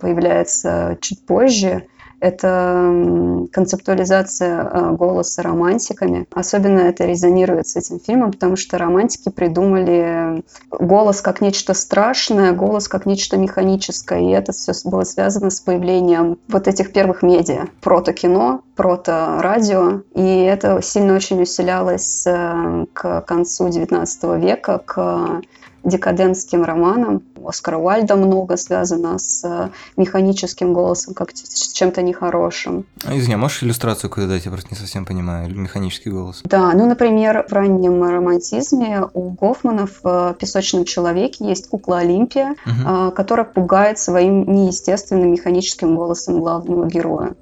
появляется 0.00 0.96
чуть 1.00 1.26
позже, 1.26 1.86
это 2.22 3.48
концептуализация 3.50 4.62
э, 4.62 4.92
голоса 4.92 5.42
романтиками. 5.42 6.26
Особенно 6.30 6.78
это 6.78 7.04
резонирует 7.04 7.66
с 7.66 7.74
этим 7.74 7.98
фильмом, 7.98 8.30
потому 8.30 8.54
что 8.54 8.78
романтики 8.78 9.28
придумали 9.28 10.44
голос 10.70 11.20
как 11.20 11.40
нечто 11.40 11.74
страшное, 11.74 12.52
голос 12.52 12.86
как 12.86 13.06
нечто 13.06 13.36
механическое. 13.36 14.20
И 14.20 14.30
это 14.30 14.52
все 14.52 14.72
было 14.84 15.02
связано 15.02 15.50
с 15.50 15.60
появлением 15.60 16.38
вот 16.46 16.68
этих 16.68 16.92
первых 16.92 17.22
медиа. 17.22 17.66
Прото-кино, 17.80 18.62
прото-радио. 18.76 20.02
И 20.14 20.42
это 20.42 20.80
сильно 20.80 21.16
очень 21.16 21.42
усилялось 21.42 22.24
э, 22.24 22.86
к 22.92 23.22
концу 23.22 23.66
XIX 23.66 24.38
века, 24.38 24.78
к 24.78 25.42
декадентским 25.84 26.64
романам. 26.64 27.22
Оскара 27.44 27.76
Уальда 27.76 28.16
много 28.16 28.56
связано 28.56 29.18
с 29.18 29.70
механическим 29.96 30.72
голосом, 30.72 31.14
как 31.14 31.30
с 31.34 31.72
чем-то 31.72 32.02
нехорошим. 32.02 32.86
А, 33.04 33.16
извини, 33.16 33.34
а 33.34 33.38
можешь 33.38 33.62
иллюстрацию 33.62 34.08
какую-то 34.10 34.32
дать? 34.32 34.44
Я 34.44 34.50
просто 34.50 34.70
не 34.70 34.76
совсем 34.76 35.04
понимаю. 35.04 35.52
Механический 35.54 36.10
голос. 36.10 36.42
Да, 36.44 36.72
ну, 36.72 36.86
например, 36.86 37.44
в 37.48 37.52
раннем 37.52 38.02
романтизме 38.02 39.02
у 39.12 39.30
Гофманов 39.30 40.00
в 40.02 40.36
«Песочном 40.38 40.84
человеке» 40.84 41.46
есть 41.46 41.68
кукла 41.68 41.98
Олимпия, 41.98 42.54
угу. 42.64 43.12
которая 43.12 43.46
пугает 43.46 43.98
своим 43.98 44.44
неестественным 44.52 45.32
механическим 45.32 45.96
голосом 45.96 46.40
главного 46.40 46.86
героя. 46.86 47.34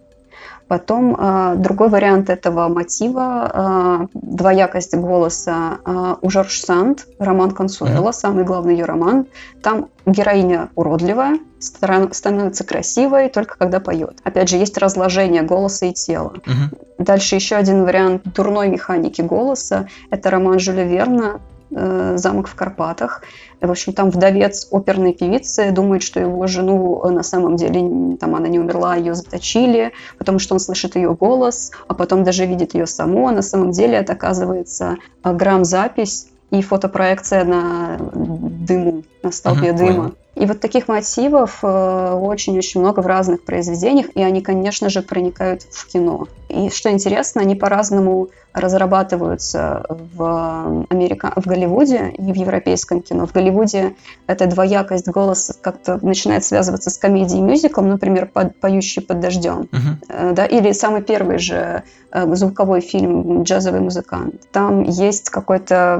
Потом 0.70 1.16
э, 1.18 1.54
другой 1.56 1.88
вариант 1.88 2.30
этого 2.30 2.68
мотива, 2.68 3.50
э, 3.52 4.06
двоякость 4.14 4.94
голоса 4.94 5.78
э, 5.84 6.14
у 6.22 6.30
Жорж 6.30 6.60
Санд, 6.60 7.08
роман 7.18 7.50
Консуэла, 7.50 8.10
mm-hmm. 8.10 8.12
самый 8.12 8.44
главный 8.44 8.76
ее 8.76 8.84
роман. 8.84 9.26
Там 9.64 9.88
героиня 10.06 10.68
уродливая, 10.76 11.40
становится 11.58 12.62
красивой 12.62 13.30
только 13.30 13.58
когда 13.58 13.80
поет. 13.80 14.20
Опять 14.22 14.48
же, 14.48 14.58
есть 14.58 14.78
разложение 14.78 15.42
голоса 15.42 15.86
и 15.86 15.92
тела. 15.92 16.34
Mm-hmm. 16.36 16.94
Дальше 16.98 17.34
еще 17.34 17.56
один 17.56 17.82
вариант 17.82 18.22
дурной 18.32 18.68
механики 18.68 19.22
голоса. 19.22 19.88
Это 20.10 20.30
роман 20.30 20.60
Жюля 20.60 20.84
Верна 20.84 21.40
замок 21.70 22.48
в 22.48 22.54
Карпатах. 22.54 23.22
В 23.60 23.70
общем, 23.70 23.92
там 23.92 24.10
вдовец 24.10 24.68
оперной 24.70 25.12
певицы 25.12 25.70
думает, 25.70 26.02
что 26.02 26.18
его 26.18 26.46
жену 26.46 27.02
э, 27.04 27.10
на 27.10 27.22
самом 27.22 27.56
деле 27.56 28.16
там 28.16 28.34
она 28.34 28.48
не 28.48 28.58
умерла, 28.58 28.96
ее 28.96 29.14
заточили, 29.14 29.92
потому 30.18 30.38
что 30.38 30.54
он 30.54 30.60
слышит 30.60 30.96
ее 30.96 31.14
голос, 31.14 31.70
а 31.86 31.94
потом 31.94 32.24
даже 32.24 32.46
видит 32.46 32.74
ее 32.74 32.86
саму, 32.86 33.28
а 33.28 33.32
на 33.32 33.42
самом 33.42 33.70
деле 33.72 33.98
это 33.98 34.14
оказывается 34.14 34.96
э, 35.22 35.32
грамм-запись 35.32 36.28
и 36.50 36.62
фотопроекция 36.62 37.44
на 37.44 37.98
дыму, 38.14 39.04
на 39.22 39.30
столбе 39.30 39.68
uh-huh, 39.68 39.76
дыма. 39.76 39.94
Понял. 39.94 40.14
И 40.36 40.46
вот 40.46 40.60
таких 40.60 40.88
мотивов 40.88 41.62
очень-очень 41.62 42.80
много 42.80 43.00
в 43.00 43.06
разных 43.06 43.42
произведениях, 43.42 44.06
и 44.14 44.22
они, 44.22 44.40
конечно 44.40 44.88
же, 44.88 45.02
проникают 45.02 45.62
в 45.62 45.86
кино. 45.86 46.28
И 46.48 46.70
что 46.70 46.90
интересно, 46.90 47.42
они 47.42 47.56
по-разному 47.56 48.28
разрабатываются 48.52 49.84
в, 49.88 50.86
Америка... 50.88 51.32
в 51.36 51.46
Голливуде 51.46 52.12
и 52.16 52.32
в 52.32 52.36
европейском 52.36 53.00
кино. 53.00 53.26
В 53.26 53.32
Голливуде 53.32 53.94
эта 54.26 54.46
двоякость 54.46 55.06
голоса 55.08 55.54
как-то 55.60 56.04
начинает 56.04 56.44
связываться 56.44 56.90
с 56.90 56.98
комедией 56.98 57.40
и 57.40 57.42
мюзиклом, 57.44 57.88
например, 57.88 58.26
под, 58.26 58.58
«Поющий 58.58 59.02
под 59.02 59.20
дождем». 59.20 59.68
Uh-huh. 59.70 60.32
Да? 60.32 60.46
Или 60.46 60.72
самый 60.72 61.02
первый 61.02 61.38
же 61.38 61.84
э, 62.10 62.34
звуковой 62.34 62.80
фильм 62.80 63.44
«Джазовый 63.44 63.80
музыкант». 63.80 64.34
Там 64.50 64.82
есть 64.82 65.30
какой-то 65.30 65.98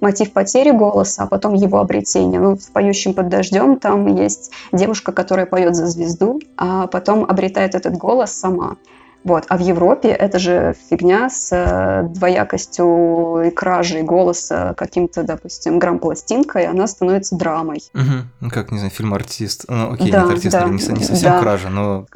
мотив 0.00 0.32
потери 0.32 0.70
голоса, 0.70 1.24
а 1.24 1.26
потом 1.26 1.54
его 1.54 1.78
обретения. 1.78 2.38
Ну, 2.38 2.56
в 2.56 2.70
«Поющем 2.72 3.14
под 3.14 3.28
дождем» 3.28 3.78
там 3.78 4.06
есть 4.16 4.52
девушка, 4.72 5.12
которая 5.12 5.46
поет 5.46 5.74
за 5.74 5.86
звезду, 5.86 6.40
а 6.56 6.86
потом 6.86 7.24
обретает 7.24 7.74
этот 7.74 7.96
голос 7.96 8.32
сама. 8.32 8.76
Вот. 9.24 9.44
А 9.48 9.56
в 9.56 9.60
Европе 9.60 10.08
это 10.08 10.38
же 10.38 10.74
фигня 10.88 11.28
с 11.28 11.50
э, 11.52 12.04
двоякостью 12.08 13.42
и 13.46 13.50
кражей 13.50 14.02
голоса 14.02 14.74
каким-то, 14.76 15.22
допустим, 15.22 15.78
грамм-пластинкой, 15.78 16.66
она 16.66 16.86
становится 16.86 17.36
драмой. 17.36 17.82
Угу. 17.94 18.26
Ну, 18.40 18.50
как, 18.50 18.70
не 18.70 18.78
знаю, 18.78 18.90
фильм 18.90 19.14
«Артист». 19.14 19.64
Ну, 19.68 19.92
окей, 19.92 20.10
да, 20.10 20.22
нет, 20.22 20.30
«Артист» 20.30 20.52
да, 20.52 20.64
не, 20.64 20.72
не 20.72 21.04
совсем 21.04 21.32
да. 21.32 21.40
кража, 21.40 21.68
но... 21.68 22.06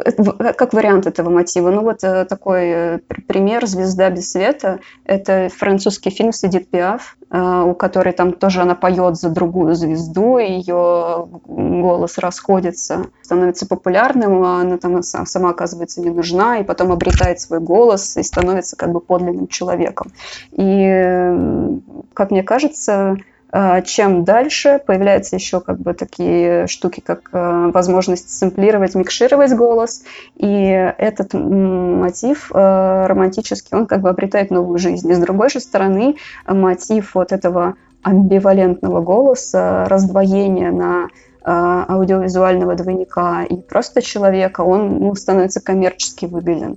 Как 0.57 0.73
вариант 0.73 1.07
этого 1.07 1.31
мотива. 1.31 1.71
Ну, 1.71 1.83
вот 1.83 2.05
э, 2.05 2.25
такой 2.25 2.63
э, 2.65 2.99
пример 3.27 3.67
«Звезда 3.67 4.11
без 4.11 4.31
света». 4.31 4.81
Это 5.05 5.49
французский 5.55 6.11
фильм 6.11 6.33
с 6.33 6.45
Эдит 6.45 6.71
Пиаф, 6.71 7.17
у 7.31 7.75
которой 7.75 8.13
там 8.13 8.33
тоже 8.33 8.61
она 8.61 8.75
поет 8.75 9.17
за 9.17 9.31
другую 9.31 9.75
звезду, 9.75 10.37
ее 10.37 11.29
голос 11.47 12.19
расходится, 12.19 13.07
становится 13.23 13.67
популярным, 13.67 14.43
а 14.45 14.61
она 14.61 14.77
там 14.77 15.03
сама 15.03 15.51
оказывается 15.51 16.03
не 16.03 16.11
нужна, 16.11 16.59
и 16.59 16.65
потом 16.65 16.92
обретает 16.93 17.41
свой 17.41 17.61
голос 17.61 18.17
и 18.17 18.23
становится 18.23 18.77
как 18.77 18.93
бы 18.93 19.01
подлинным 19.01 19.49
человеком. 19.49 20.13
И, 20.53 21.81
как 22.15 22.31
мне 22.31 22.43
кажется, 22.43 23.17
э, 23.53 23.83
чем 23.83 24.25
дальше 24.25 24.81
появляются 24.85 25.37
еще 25.37 25.61
как 25.61 25.79
бы 25.79 25.95
такие 25.95 26.67
штуки, 26.67 27.01
как 27.01 27.31
э, 27.33 27.71
возможность 27.73 28.31
сэмплировать, 28.31 28.95
микшировать 28.95 29.55
голос, 29.55 30.03
и 30.37 30.93
этот 30.99 31.35
мотив 31.35 32.51
э, 32.53 33.07
романтический, 33.07 33.77
он 33.77 33.87
как 33.87 34.01
бы 34.01 34.09
обретает 34.09 34.51
новую 34.51 34.79
жизнь. 34.79 35.11
И 35.11 35.15
с 35.15 35.19
другой 35.19 35.51
же 35.51 35.61
стороны, 35.61 36.17
мотив 36.47 37.15
вот 37.15 37.33
этого 37.33 37.75
амбивалентного 38.03 39.01
голоса, 39.01 39.85
раздвоения 39.89 40.73
на 40.73 41.09
аудиовизуального 41.45 42.75
двойника 42.75 43.45
и 43.45 43.57
просто 43.57 44.03
человека, 44.03 44.63
он 44.63 44.99
ну, 44.99 45.15
становится 45.15 45.61
коммерчески 45.61 46.27
выгоден. 46.27 46.77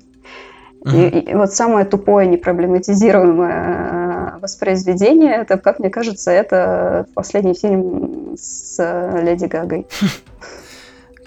И, 0.86 1.08
и 1.08 1.34
вот 1.34 1.52
самое 1.52 1.84
тупое, 1.84 2.28
непроблематизируемое 2.28 4.36
э, 4.36 4.40
воспроизведение, 4.40 5.34
это, 5.34 5.58
как 5.58 5.80
мне 5.80 5.90
кажется, 5.90 6.30
это 6.30 7.08
последний 7.16 7.56
фильм 7.56 8.36
с 8.38 8.76
э, 8.78 9.22
Леди 9.24 9.46
Гагой. 9.46 9.88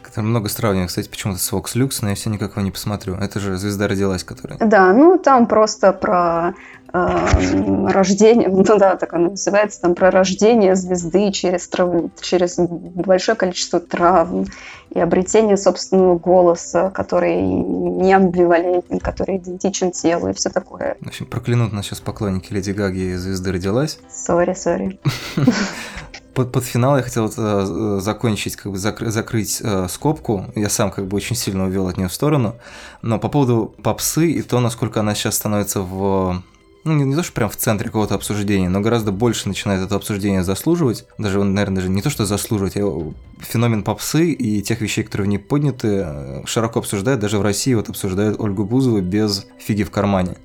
Который 0.01 0.27
много 0.27 0.48
сравниваю, 0.48 0.87
кстати, 0.87 1.09
почему-то 1.09 1.40
с 1.40 1.53
Vox 1.53 1.74
Lux, 1.74 1.98
но 2.03 2.11
я 2.11 2.14
все 2.14 2.31
никак 2.31 2.53
его 2.53 2.62
не 2.62 2.70
посмотрю. 2.70 3.16
Это 3.16 3.40
же 3.40 3.57
«Звезда 3.57 3.88
родилась», 3.88 4.22
которая... 4.22 4.61
Да, 4.61 4.92
ну 4.92 5.18
там 5.18 5.48
просто 5.48 5.92
про 5.92 6.55
рождение, 6.92 8.48
ну 8.53 8.62
да, 8.79 8.96
так 8.96 9.12
оно 9.14 9.31
называется, 9.31 9.81
там 9.81 9.94
про 9.94 10.11
рождение 10.11 10.74
звезды 10.74 11.31
через 11.33 11.68
травму, 11.68 12.11
через 12.20 12.57
большое 12.59 13.37
количество 13.37 13.81
травм 13.81 14.46
и 14.90 14.98
обретение 14.98 15.57
собственного 15.57 16.18
голоса, 16.18 16.90
который 16.90 17.42
не 17.42 18.12
амбивалентен, 18.12 19.01
который 19.01 19.37
идентичен 19.37 19.92
телу 19.92 20.29
и 20.29 20.33
все 20.33 20.51
такое. 20.51 20.96
В 21.01 21.09
общем, 21.09 21.27
проклянут 21.27 21.72
нас 21.72 21.87
сейчас 21.87 22.01
поклонники 22.01 22.53
Леди 22.53 22.70
Гаги 22.70 23.12
и 23.12 23.14
звезды 23.16 23.53
родилась. 23.53 23.98
Сори, 24.11 24.55
сори. 24.55 24.98
под, 26.35 26.53
под 26.53 26.64
финал 26.64 26.96
я 26.96 27.03
хотел 27.03 27.31
э, 27.37 27.98
закончить, 28.01 28.57
как 28.57 28.72
бы 28.72 28.79
закры, 28.79 29.11
закрыть 29.11 29.61
э, 29.62 29.88
скобку. 29.88 30.46
Я 30.55 30.70
сам 30.70 30.90
как 30.90 31.07
бы 31.07 31.16
очень 31.16 31.37
сильно 31.37 31.66
увел 31.66 31.88
от 31.88 31.98
нее 31.98 32.09
в 32.09 32.12
сторону. 32.12 32.57
Но 33.03 33.18
по 33.18 33.29
поводу 33.29 33.74
попсы 33.83 34.31
и 34.31 34.42
то, 34.42 34.61
насколько 34.61 35.01
она 35.01 35.14
сейчас 35.14 35.37
становится 35.37 35.81
в 35.81 36.42
ну, 36.84 36.94
не, 36.94 37.04
не 37.04 37.14
то, 37.14 37.22
что 37.22 37.32
прям 37.32 37.50
в 37.50 37.56
центре 37.56 37.86
какого-то 37.86 38.14
обсуждения, 38.14 38.68
но 38.68 38.80
гораздо 38.80 39.12
больше 39.12 39.48
начинает 39.48 39.82
это 39.82 39.96
обсуждение 39.96 40.42
заслуживать. 40.42 41.06
Даже, 41.18 41.42
наверное, 41.42 41.76
даже 41.76 41.88
не 41.88 42.02
то, 42.02 42.10
что 42.10 42.24
заслуживать, 42.24 42.76
а 42.76 43.12
феномен 43.40 43.82
попсы 43.82 44.30
и 44.30 44.62
тех 44.62 44.80
вещей, 44.80 45.04
которые 45.04 45.26
в 45.26 45.28
ней 45.28 45.38
подняты, 45.38 46.04
э, 46.06 46.42
широко 46.46 46.80
обсуждают. 46.80 47.20
Даже 47.20 47.38
в 47.38 47.42
России 47.42 47.74
вот 47.74 47.88
обсуждают 47.88 48.40
Ольгу 48.40 48.64
Бузову 48.64 49.00
без 49.00 49.46
фиги 49.58 49.84
в 49.84 49.90
кармане 49.90 50.36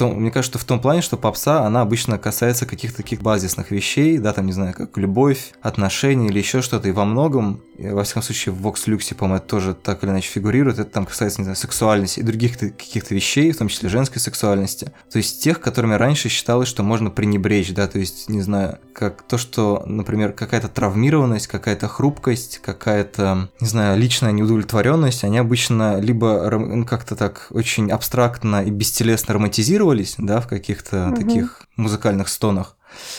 том, 0.00 0.18
мне 0.18 0.30
кажется, 0.30 0.58
в 0.58 0.64
том 0.64 0.80
плане, 0.80 1.02
что 1.02 1.18
попса, 1.18 1.66
она 1.66 1.82
обычно 1.82 2.16
касается 2.16 2.64
каких-то 2.64 2.98
таких 2.98 3.20
базисных 3.20 3.70
вещей, 3.70 4.16
да, 4.16 4.32
там, 4.32 4.46
не 4.46 4.52
знаю, 4.52 4.72
как 4.72 4.96
любовь, 4.96 5.52
отношения 5.60 6.28
или 6.28 6.38
еще 6.38 6.62
что-то, 6.62 6.88
и 6.88 6.92
во 6.92 7.04
многом, 7.04 7.60
и, 7.76 7.88
во 7.88 8.04
всяком 8.04 8.22
случае, 8.22 8.54
в 8.54 8.66
Vox 8.66 8.86
Lux, 8.86 9.14
по-моему, 9.14 9.36
это 9.36 9.46
тоже 9.46 9.74
так 9.74 10.02
или 10.02 10.10
иначе 10.10 10.30
фигурирует, 10.30 10.78
это 10.78 10.90
там 10.90 11.04
касается, 11.04 11.40
не 11.40 11.44
знаю, 11.44 11.56
сексуальности 11.56 12.20
и 12.20 12.22
других 12.22 12.58
каких-то 12.58 13.14
вещей, 13.14 13.52
в 13.52 13.58
том 13.58 13.68
числе 13.68 13.90
женской 13.90 14.20
сексуальности, 14.20 14.92
то 15.12 15.18
есть 15.18 15.42
тех, 15.42 15.60
которыми 15.60 15.94
раньше 15.94 16.30
считалось, 16.30 16.68
что 16.68 16.82
можно 16.82 17.10
пренебречь, 17.10 17.74
да, 17.74 17.86
то 17.86 17.98
есть, 17.98 18.30
не 18.30 18.40
знаю, 18.40 18.78
как 18.94 19.22
то, 19.22 19.36
что, 19.36 19.82
например, 19.86 20.32
какая-то 20.32 20.68
травмированность, 20.68 21.46
какая-то 21.46 21.88
хрупкость, 21.88 22.60
какая-то, 22.62 23.50
не 23.60 23.66
знаю, 23.66 23.98
личная 23.98 24.32
неудовлетворенность, 24.32 25.24
они 25.24 25.36
обычно 25.38 26.00
либо 26.00 26.50
ну, 26.50 26.86
как-то 26.86 27.16
так 27.16 27.48
очень 27.50 27.90
абстрактно 27.90 28.64
и 28.64 28.70
бестелесно 28.70 29.34
романтизируют, 29.34 29.89
фиксировались, 29.90 30.14
да, 30.18 30.40
в 30.40 30.46
каких-то 30.46 31.08
угу. 31.08 31.16
таких 31.16 31.62
музыкальных 31.76 32.28
стонах. 32.28 32.76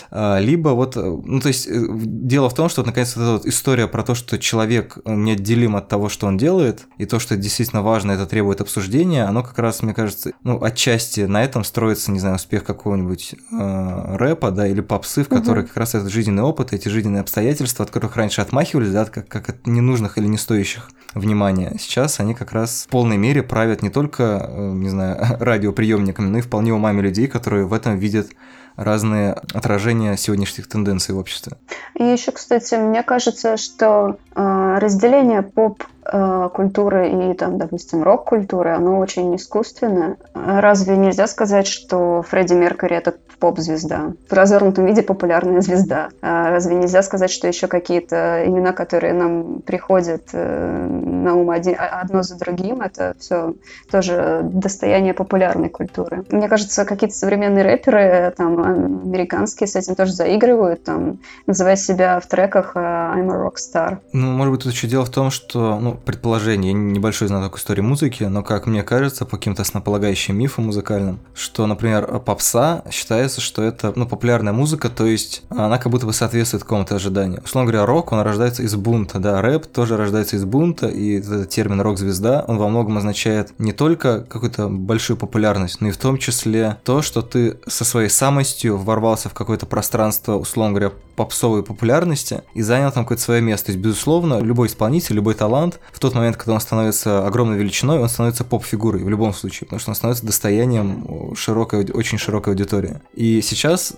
А, 0.09 0.39
либо 0.39 0.69
вот, 0.69 0.97
э, 0.97 1.01
ну 1.01 1.39
то 1.39 1.47
есть 1.47 1.67
э, 1.67 1.87
дело 1.89 2.49
в 2.49 2.53
том, 2.53 2.69
что 2.69 2.83
наконец 2.83 3.11
эта 3.11 3.33
вот 3.33 3.45
история 3.45 3.87
про 3.87 4.03
то, 4.03 4.15
что 4.15 4.37
человек 4.37 4.97
неотделим 5.05 5.75
от 5.75 5.87
того, 5.87 6.09
что 6.09 6.27
он 6.27 6.37
делает, 6.37 6.87
и 6.97 7.05
то, 7.05 7.19
что 7.19 7.37
действительно 7.37 7.81
важно, 7.81 8.11
это 8.11 8.25
требует 8.25 8.61
обсуждения, 8.61 9.23
оно 9.23 9.43
как 9.43 9.57
раз, 9.59 9.81
мне 9.81 9.93
кажется, 9.93 10.31
ну 10.43 10.61
отчасти 10.63 11.21
на 11.21 11.43
этом 11.43 11.63
строится, 11.63 12.11
не 12.11 12.19
знаю, 12.19 12.35
успех 12.35 12.63
какого-нибудь 12.63 13.35
э, 13.51 14.15
рэпа, 14.17 14.51
да, 14.51 14.67
или 14.67 14.81
попсы, 14.81 15.23
в 15.23 15.29
которой 15.29 15.61
угу. 15.61 15.67
как 15.67 15.77
раз 15.77 15.95
этот 15.95 16.11
жизненный 16.11 16.43
опыт, 16.43 16.73
эти 16.73 16.89
жизненные 16.89 17.21
обстоятельства, 17.21 17.85
от 17.85 17.91
которых 17.91 18.15
раньше 18.15 18.41
отмахивались, 18.41 18.91
да, 18.91 19.05
как, 19.05 19.27
как 19.27 19.49
от 19.49 19.67
ненужных 19.67 20.17
или 20.17 20.27
не 20.27 20.37
стоящих 20.37 20.89
внимания. 21.13 21.75
Сейчас 21.79 22.19
они 22.19 22.33
как 22.33 22.51
раз 22.51 22.85
в 22.87 22.89
полной 22.89 23.17
мере 23.17 23.43
правят 23.43 23.81
не 23.81 23.89
только, 23.89 24.47
э, 24.49 24.71
не 24.73 24.89
знаю, 24.89 25.17
радиоприемниками, 25.39 26.27
но 26.27 26.37
и 26.39 26.41
вполне 26.41 26.73
умами 26.73 27.01
людей, 27.01 27.27
которые 27.27 27.65
в 27.65 27.73
этом 27.73 27.97
видят 27.97 28.29
разные 28.75 29.33
отражения 29.53 30.17
сегодняшних 30.17 30.67
тенденций 30.67 31.15
в 31.15 31.17
обществе. 31.17 31.57
И 31.95 32.03
еще, 32.03 32.31
кстати, 32.31 32.75
мне 32.75 33.03
кажется, 33.03 33.57
что 33.57 34.17
э, 34.35 34.77
разделение 34.79 35.41
поп 35.41 35.83
культуры 36.03 37.31
и, 37.31 37.33
там, 37.33 37.57
допустим, 37.57 38.03
рок-культуры, 38.03 38.71
оно 38.71 38.99
очень 38.99 39.35
искусственное. 39.35 40.17
Разве 40.33 40.97
нельзя 40.97 41.27
сказать, 41.27 41.67
что 41.67 42.23
Фредди 42.23 42.53
Меркьюри— 42.53 42.95
это 42.97 43.15
поп-звезда? 43.39 44.13
В 44.29 44.33
развернутом 44.33 44.85
виде 44.85 45.01
популярная 45.01 45.61
звезда. 45.61 46.09
А 46.21 46.49
разве 46.49 46.75
нельзя 46.75 47.01
сказать, 47.03 47.31
что 47.31 47.47
еще 47.47 47.67
какие-то 47.67 48.43
имена, 48.45 48.71
которые 48.71 49.13
нам 49.13 49.61
приходят 49.61 50.29
э, 50.33 50.87
на 50.87 51.35
ум 51.35 51.49
один, 51.49 51.75
а, 51.77 52.01
одно 52.01 52.23
за 52.23 52.37
другим, 52.37 52.81
это 52.81 53.15
все 53.19 53.55
тоже 53.91 54.41
достояние 54.43 55.13
популярной 55.13 55.69
культуры? 55.69 56.23
Мне 56.29 56.47
кажется, 56.47 56.85
какие-то 56.85 57.15
современные 57.15 57.63
рэперы, 57.63 58.33
там, 58.37 58.61
американские, 58.61 59.67
с 59.67 59.75
этим 59.75 59.95
тоже 59.95 60.13
заигрывают, 60.13 60.83
там, 60.83 61.19
называя 61.47 61.75
себя 61.75 62.19
в 62.19 62.27
треках 62.27 62.73
э, 62.75 62.79
«I'm 62.79 63.31
a 63.31 63.47
rockstar». 63.47 63.97
Ну, 64.13 64.31
может 64.31 64.53
быть, 64.53 64.63
тут 64.63 64.71
еще 64.71 64.87
дело 64.87 65.05
в 65.05 65.09
том, 65.09 65.31
что, 65.31 65.79
ну, 65.79 65.90
предположение, 65.95 66.71
я 66.71 66.77
небольшой 66.77 67.27
знаток 67.27 67.57
истории 67.57 67.81
музыки, 67.81 68.23
но, 68.23 68.43
как 68.43 68.65
мне 68.65 68.83
кажется, 68.83 69.25
по 69.25 69.37
каким-то 69.37 69.61
основополагающим 69.61 70.37
мифам 70.37 70.65
музыкальным, 70.65 71.19
что, 71.33 71.65
например, 71.67 72.19
попса 72.19 72.83
считается, 72.91 73.41
что 73.41 73.63
это, 73.63 73.93
ну, 73.95 74.07
популярная 74.07 74.53
музыка, 74.53 74.89
то 74.89 75.05
есть 75.05 75.43
она 75.49 75.77
как 75.77 75.91
будто 75.91 76.05
бы 76.05 76.13
соответствует 76.13 76.63
какому-то 76.63 76.95
ожиданию. 76.95 77.41
Условно 77.43 77.71
говоря, 77.71 77.85
рок, 77.85 78.11
он 78.11 78.21
рождается 78.21 78.63
из 78.63 78.75
бунта, 78.75 79.19
да, 79.19 79.41
рэп 79.41 79.67
тоже 79.67 79.97
рождается 79.97 80.35
из 80.35 80.45
бунта, 80.45 80.87
и 80.87 81.19
этот 81.19 81.49
термин 81.49 81.81
рок-звезда, 81.81 82.45
он 82.47 82.57
во 82.57 82.67
многом 82.67 82.97
означает 82.97 83.53
не 83.59 83.73
только 83.73 84.21
какую-то 84.21 84.67
большую 84.67 85.17
популярность, 85.17 85.81
но 85.81 85.89
и 85.89 85.91
в 85.91 85.97
том 85.97 86.17
числе 86.17 86.77
то, 86.83 87.01
что 87.01 87.21
ты 87.21 87.59
со 87.67 87.85
своей 87.85 88.09
самостью 88.09 88.77
ворвался 88.77 89.29
в 89.29 89.33
какое-то 89.33 89.65
пространство, 89.65 90.35
условно 90.35 90.71
говоря, 90.71 90.91
попсовой 91.15 91.63
популярности 91.63 92.41
и 92.53 92.61
занял 92.61 92.91
там 92.91 93.03
какое-то 93.03 93.23
свое 93.23 93.41
место. 93.41 93.67
То 93.67 93.71
есть, 93.73 93.83
безусловно, 93.83 94.39
любой 94.39 94.67
исполнитель, 94.67 95.15
любой 95.15 95.35
талант, 95.35 95.79
в 95.91 95.99
тот 95.99 96.15
момент, 96.15 96.37
когда 96.37 96.53
он 96.53 96.59
становится 96.59 97.25
огромной 97.25 97.57
величиной, 97.57 97.99
он 97.99 98.09
становится 98.09 98.43
поп-фигурой 98.43 99.03
в 99.03 99.09
любом 99.09 99.33
случае, 99.33 99.65
потому 99.65 99.79
что 99.79 99.91
он 99.91 99.95
становится 99.95 100.25
достоянием 100.25 101.35
широкой, 101.35 101.85
очень 101.91 102.17
широкой 102.17 102.53
аудитории. 102.53 103.01
И 103.13 103.41
сейчас, 103.41 103.93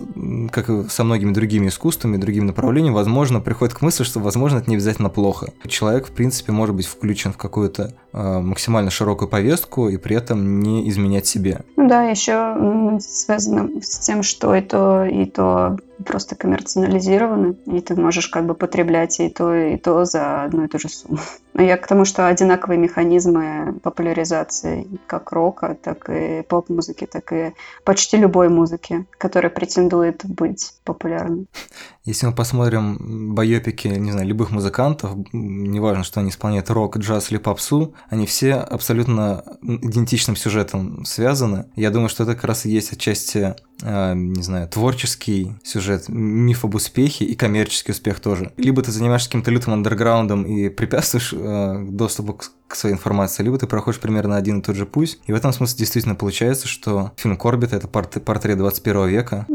как 0.50 0.68
и 0.70 0.88
со 0.88 1.04
многими 1.04 1.32
другими 1.32 1.68
искусствами, 1.68 2.16
другими 2.16 2.44
направлениями, 2.44 2.94
возможно, 2.94 3.40
приходит 3.40 3.74
к 3.74 3.82
мысли, 3.82 4.04
что, 4.04 4.20
возможно, 4.20 4.58
это 4.58 4.70
не 4.70 4.76
обязательно 4.76 5.08
плохо. 5.08 5.52
Человек, 5.66 6.08
в 6.08 6.12
принципе, 6.12 6.52
может 6.52 6.74
быть 6.74 6.86
включен 6.86 7.32
в 7.32 7.36
какую-то 7.36 7.94
э, 8.12 8.38
максимально 8.40 8.90
широкую 8.90 9.28
повестку 9.28 9.88
и 9.88 9.96
при 9.96 10.16
этом 10.16 10.60
не 10.60 10.88
изменять 10.88 11.26
себе. 11.26 11.62
Ну 11.76 11.88
да, 11.88 12.04
еще 12.04 12.98
связано 13.00 13.80
с 13.80 13.98
тем, 13.98 14.22
что 14.22 14.54
и 14.54 14.60
то, 14.60 15.04
и 15.04 15.26
то 15.26 15.78
просто 16.04 16.36
коммерциализированы, 16.36 17.56
и 17.66 17.80
ты 17.80 17.94
можешь 17.94 18.28
как 18.28 18.46
бы 18.46 18.54
потреблять 18.54 19.20
и 19.20 19.28
то, 19.28 19.54
и 19.54 19.76
то 19.76 20.04
за 20.04 20.44
одну 20.44 20.64
и 20.64 20.68
ту 20.68 20.78
же 20.78 20.88
сумму. 20.88 21.18
Но 21.52 21.62
я 21.62 21.76
к 21.76 21.86
тому, 21.86 22.04
что 22.04 22.26
одинаковые 22.26 22.78
механизмы 22.78 23.78
популяризации 23.82 24.88
как 25.06 25.32
рока, 25.32 25.76
так 25.80 26.08
и 26.10 26.42
поп-музыки, 26.42 27.06
так 27.06 27.32
и 27.32 27.54
почти 27.84 28.16
любой 28.16 28.48
музыки, 28.48 29.06
которая 29.18 29.50
претендует 29.50 30.24
быть 30.24 30.74
популярной. 30.84 31.46
Если 32.04 32.26
мы 32.26 32.34
посмотрим 32.34 33.34
байопики, 33.34 33.88
не 33.88 34.12
знаю, 34.12 34.28
любых 34.28 34.50
музыкантов, 34.50 35.12
неважно, 35.32 36.04
что 36.04 36.20
они 36.20 36.28
исполняют 36.28 36.68
рок, 36.68 36.98
джаз 36.98 37.30
или 37.30 37.38
попсу, 37.38 37.94
они 38.10 38.26
все 38.26 38.56
абсолютно 38.56 39.42
идентичным 39.62 40.36
сюжетом 40.36 41.06
связаны. 41.06 41.66
Я 41.76 41.90
думаю, 41.90 42.10
что 42.10 42.24
это 42.24 42.34
как 42.34 42.44
раз 42.44 42.66
и 42.66 42.70
есть 42.70 42.92
отчасти 42.92 43.54
э, 43.82 44.14
не 44.14 44.42
знаю, 44.42 44.68
творческий 44.68 45.54
сюжет, 45.62 46.04
миф 46.08 46.66
об 46.66 46.74
успехе 46.74 47.24
и 47.24 47.34
коммерческий 47.34 47.92
успех 47.92 48.20
тоже. 48.20 48.52
Либо 48.58 48.82
ты 48.82 48.92
занимаешься 48.92 49.28
каким-то 49.28 49.50
лютым 49.50 49.72
андерграундом 49.72 50.44
и 50.44 50.68
препятствуешь 50.68 51.32
э, 51.32 51.86
доступу 51.88 52.34
к 52.34 52.52
к 52.68 52.76
своей 52.76 52.94
информации, 52.94 53.42
либо 53.42 53.58
ты 53.58 53.66
проходишь 53.66 54.00
примерно 54.00 54.36
один 54.36 54.60
и 54.60 54.62
тот 54.62 54.76
же 54.76 54.86
путь. 54.86 55.18
И 55.26 55.32
в 55.32 55.36
этом 55.36 55.52
смысле 55.52 55.78
действительно 55.78 56.14
получается, 56.14 56.66
что 56.66 57.12
фильм 57.16 57.36
Корбит— 57.36 57.72
это 57.74 57.88
портрет 57.88 58.58
21 58.58 59.06
века. 59.06 59.46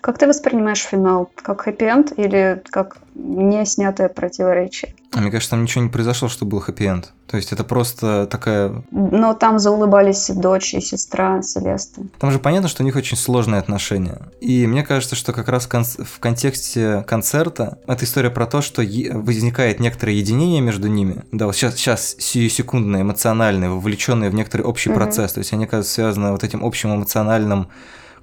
Как 0.00 0.18
ты 0.18 0.26
воспринимаешь 0.26 0.82
финал? 0.82 1.30
Как 1.34 1.62
хэппи-энд 1.62 2.12
или 2.16 2.62
как 2.70 2.98
не 3.14 3.64
снятое 3.66 4.08
противоречие? 4.08 4.94
А 5.12 5.20
мне 5.20 5.30
кажется, 5.30 5.50
там 5.50 5.62
ничего 5.62 5.82
не 5.82 5.90
произошло, 5.90 6.28
что 6.28 6.44
был 6.44 6.60
хэппи-энд. 6.60 7.12
То 7.26 7.36
есть 7.36 7.52
это 7.52 7.64
просто 7.64 8.26
такая... 8.26 8.82
Но 8.90 9.34
там 9.34 9.58
заулыбались 9.58 10.30
и 10.30 10.34
дочь, 10.34 10.74
и 10.74 10.80
сестра 10.80 11.42
Селеста. 11.42 12.02
Там 12.18 12.30
же 12.30 12.38
понятно, 12.38 12.68
что 12.68 12.82
у 12.82 12.86
них 12.86 12.94
очень 12.94 13.16
сложные 13.16 13.58
отношения. 13.58 14.18
И 14.40 14.66
мне 14.68 14.84
кажется, 14.84 15.16
что 15.16 15.32
как 15.32 15.48
раз 15.48 15.66
в 15.66 16.20
контексте 16.20 17.04
концерта 17.08 17.78
это 17.88 18.04
история 18.04 18.30
про 18.30 18.46
то, 18.46 18.62
что 18.62 18.82
возникает 18.82 19.80
некоторое 19.80 20.14
единение 20.14 20.60
между 20.60 20.86
ними. 20.86 21.24
Да, 21.32 21.46
вот 21.46 21.56
сейчас, 21.56 21.74
сейчас 21.74 22.16
сиюсекундное, 22.18 23.02
эмоциональное, 23.02 23.70
вовлеченное 23.70 24.30
в 24.30 24.34
некоторый 24.34 24.62
общий 24.62 24.90
mm-hmm. 24.90 24.94
процесс. 24.94 25.32
То 25.32 25.38
есть 25.38 25.52
они, 25.52 25.66
кажется, 25.66 25.92
связаны 25.92 26.30
вот 26.30 26.44
этим 26.44 26.64
общим 26.64 26.94
эмоциональным 26.94 27.68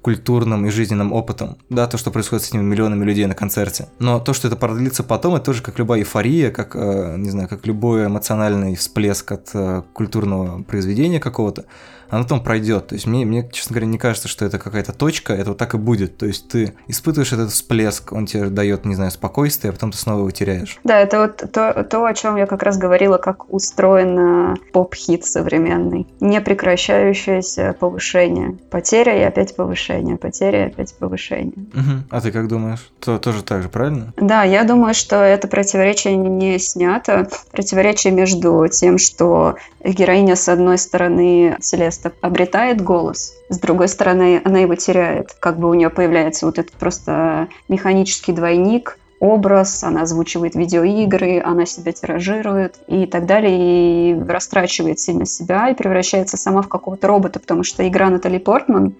культурным 0.08 0.66
и 0.66 0.70
жизненным 0.70 1.12
опытом, 1.12 1.58
да, 1.70 1.86
то, 1.86 1.98
что 1.98 2.12
происходит 2.12 2.46
с 2.46 2.48
этими 2.48 2.62
миллионами 2.62 3.04
людей 3.04 3.26
на 3.26 3.36
концерте. 3.36 3.90
Но 4.00 4.22
то, 4.22 4.32
что 4.32 4.48
это 4.48 4.56
продлится 4.56 5.04
потом, 5.04 5.36
это 5.36 5.44
тоже 5.44 5.62
как 5.62 5.78
любая 5.80 6.00
эйфория, 6.00 6.50
как, 6.50 6.78
э, 6.78 7.16
не 7.18 7.30
знаю, 7.30 7.50
как 7.50 7.68
любой 7.68 8.06
эмоциональный 8.06 8.78
всплеск 8.78 9.30
от 9.34 9.50
э, 9.54 9.82
культурного 9.92 10.64
произведения 10.64 11.20
какого-то 11.20 11.66
оно 12.10 12.24
потом 12.24 12.44
пройдет. 12.44 12.88
То 12.88 12.96
есть 12.96 13.08
мне, 13.08 13.26
мне, 13.26 13.50
честно 13.52 13.74
говоря, 13.74 13.88
не 13.88 13.98
кажется, 13.98 14.28
что 14.28 14.46
это 14.46 14.60
какая-то 14.60 14.94
точка, 14.94 15.34
это 15.34 15.50
вот 15.50 15.58
так 15.58 15.74
и 15.74 15.78
будет. 15.78 16.18
То 16.18 16.26
есть 16.26 16.48
ты 16.48 16.74
испытываешь 16.88 17.34
этот 17.34 17.52
всплеск, 17.52 18.12
он 18.12 18.26
тебе 18.26 18.50
дает, 18.50 18.86
не 18.86 18.96
знаю, 18.96 19.12
спокойствие, 19.12 19.72
а 19.72 19.74
потом 19.74 19.92
ты 19.92 19.98
снова 19.98 20.20
его 20.20 20.32
теряешь. 20.32 20.80
Да, 20.84 21.00
это 21.00 21.22
вот 21.22 21.52
то, 21.52 21.84
то 21.84 22.06
о 22.06 22.14
чем 22.14 22.36
я 22.38 22.46
как 22.46 22.64
раз 22.64 22.78
говорила, 22.78 23.18
как 23.18 23.52
устроен 23.54 24.58
поп-хит 24.72 25.26
современный. 25.26 26.08
Непрекращающееся 26.20 27.76
повышение. 27.80 28.58
Потеря 28.70 29.20
и 29.20 29.24
опять 29.24 29.56
повышение, 29.56 30.18
потеря 30.18 30.66
и 30.66 30.68
опять 30.68 30.96
повышение. 30.96 31.54
Угу. 31.74 32.04
А 32.10 32.22
ты 32.22 32.32
как 32.32 32.48
думаешь? 32.48 32.90
То, 33.00 33.18
тоже 33.18 33.44
так 33.44 33.64
же, 33.64 33.70
правильно? 33.70 34.14
Да, 34.18 34.44
я 34.44 34.64
думаю, 34.64 34.94
что 34.94 35.18
это 35.18 35.48
противоречие 35.48 36.16
не 36.16 36.60
снято. 36.60 37.28
Противоречие 37.52 38.14
между 38.14 38.68
тем, 38.68 38.98
что 38.98 39.56
героиня 39.84 40.36
с 40.36 40.48
одной 40.50 40.78
стороны 40.78 41.58
Селеста 41.60 41.97
наконец-то 41.98 42.14
обретает 42.22 42.82
голос. 42.82 43.34
С 43.50 43.60
другой 43.60 43.88
стороны, 43.88 44.42
она 44.44 44.60
его 44.60 44.76
теряет. 44.76 45.34
Как 45.40 45.58
бы 45.58 45.70
у 45.70 45.74
нее 45.74 45.90
появляется 45.90 46.46
вот 46.46 46.60
этот 46.60 46.74
просто 46.74 47.48
механический 47.68 48.34
двойник, 48.34 48.98
образ, 49.20 49.84
она 49.84 50.04
озвучивает 50.04 50.54
видеоигры, 50.54 51.42
она 51.44 51.66
себя 51.66 51.92
тиражирует 51.92 52.76
и 52.88 53.08
так 53.08 53.26
далее, 53.26 54.12
и 54.12 54.24
растрачивает 54.28 55.00
сильно 55.00 55.26
себя 55.26 55.70
и 55.70 55.74
превращается 55.74 56.38
сама 56.38 56.62
в 56.62 56.68
какого-то 56.68 57.08
робота, 57.08 57.40
потому 57.40 57.64
что 57.64 57.88
игра 57.88 58.12
Натали 58.12 58.38
Портман 58.38 58.94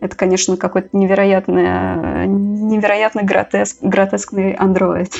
это, 0.00 0.16
конечно, 0.16 0.56
какой-то 0.56 0.88
невероятный, 0.94 2.26
невероятно 2.26 3.22
гротеск, 3.22 3.76
гротескный 3.80 4.52
андроид 4.52 5.12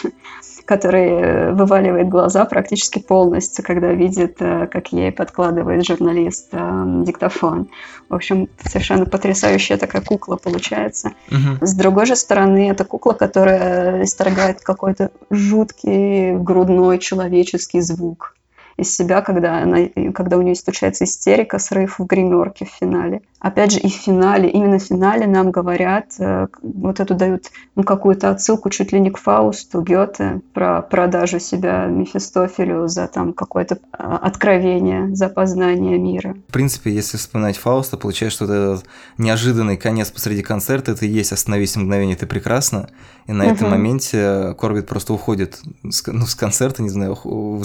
который 0.64 1.08
э, 1.08 1.52
вываливает 1.52 2.08
глаза 2.08 2.44
практически 2.44 2.98
полностью, 2.98 3.64
когда 3.64 3.92
видит, 3.92 4.36
э, 4.40 4.66
как 4.66 4.92
ей 4.92 5.12
подкладывает 5.12 5.86
журналист 5.86 6.48
э, 6.52 6.84
диктофон. 7.04 7.68
В 8.08 8.14
общем, 8.14 8.48
совершенно 8.64 9.06
потрясающая 9.06 9.76
такая 9.76 10.02
кукла 10.02 10.36
получается. 10.36 11.12
Угу. 11.30 11.66
С 11.66 11.74
другой 11.74 12.06
же 12.06 12.16
стороны, 12.16 12.70
это 12.70 12.84
кукла, 12.84 13.12
которая 13.12 14.04
исторгает 14.04 14.60
какой-то 14.60 15.10
жуткий 15.30 16.32
грудной 16.36 16.98
человеческий 16.98 17.80
звук 17.80 18.34
из 18.76 18.94
себя, 18.94 19.22
когда, 19.22 19.58
она, 19.58 19.88
когда 20.14 20.36
у 20.36 20.42
нее 20.42 20.54
случается 20.54 21.04
истерика, 21.04 21.58
срыв 21.58 21.98
в 21.98 22.04
гримерке 22.06 22.64
в 22.64 22.70
финале. 22.70 23.22
Опять 23.40 23.72
же, 23.72 23.80
и 23.80 23.88
в 23.88 23.94
финале, 23.94 24.48
именно 24.48 24.78
в 24.78 24.82
финале 24.82 25.26
нам 25.26 25.50
говорят, 25.50 26.14
э, 26.20 26.46
вот 26.62 27.00
эту 27.00 27.14
дают 27.14 27.50
ну, 27.74 27.82
какую-то 27.82 28.30
отсылку 28.30 28.70
чуть 28.70 28.92
ли 28.92 29.00
не 29.00 29.10
к 29.10 29.18
Фаусту 29.18 29.82
Гёте 29.82 30.40
про 30.54 30.80
продажу 30.80 31.40
себя 31.40 31.86
Мефистофелю 31.86 32.86
за 32.86 33.08
там 33.08 33.32
какое-то 33.32 33.78
а, 33.92 34.18
откровение, 34.18 35.14
за 35.14 35.28
познание 35.28 35.98
мира. 35.98 36.36
В 36.48 36.52
принципе, 36.52 36.92
если 36.92 37.16
вспоминать 37.16 37.56
Фауста, 37.56 37.96
получается, 37.96 38.44
что 38.44 38.54
этот 38.54 38.86
неожиданный 39.18 39.76
конец 39.76 40.10
посреди 40.10 40.42
концерта, 40.42 40.92
это 40.92 41.04
и 41.04 41.08
есть 41.08 41.32
«Остановись 41.32 41.74
мгновение, 41.74 42.16
ты 42.16 42.26
прекрасно», 42.26 42.88
и 43.26 43.32
на 43.32 43.44
угу. 43.44 43.54
этом 43.54 43.70
моменте 43.70 44.54
Корбит 44.58 44.88
просто 44.88 45.12
уходит 45.12 45.60
с, 45.88 46.06
ну, 46.06 46.26
с 46.26 46.34
концерта, 46.34 46.82
не 46.82 46.88
знаю, 46.88 47.16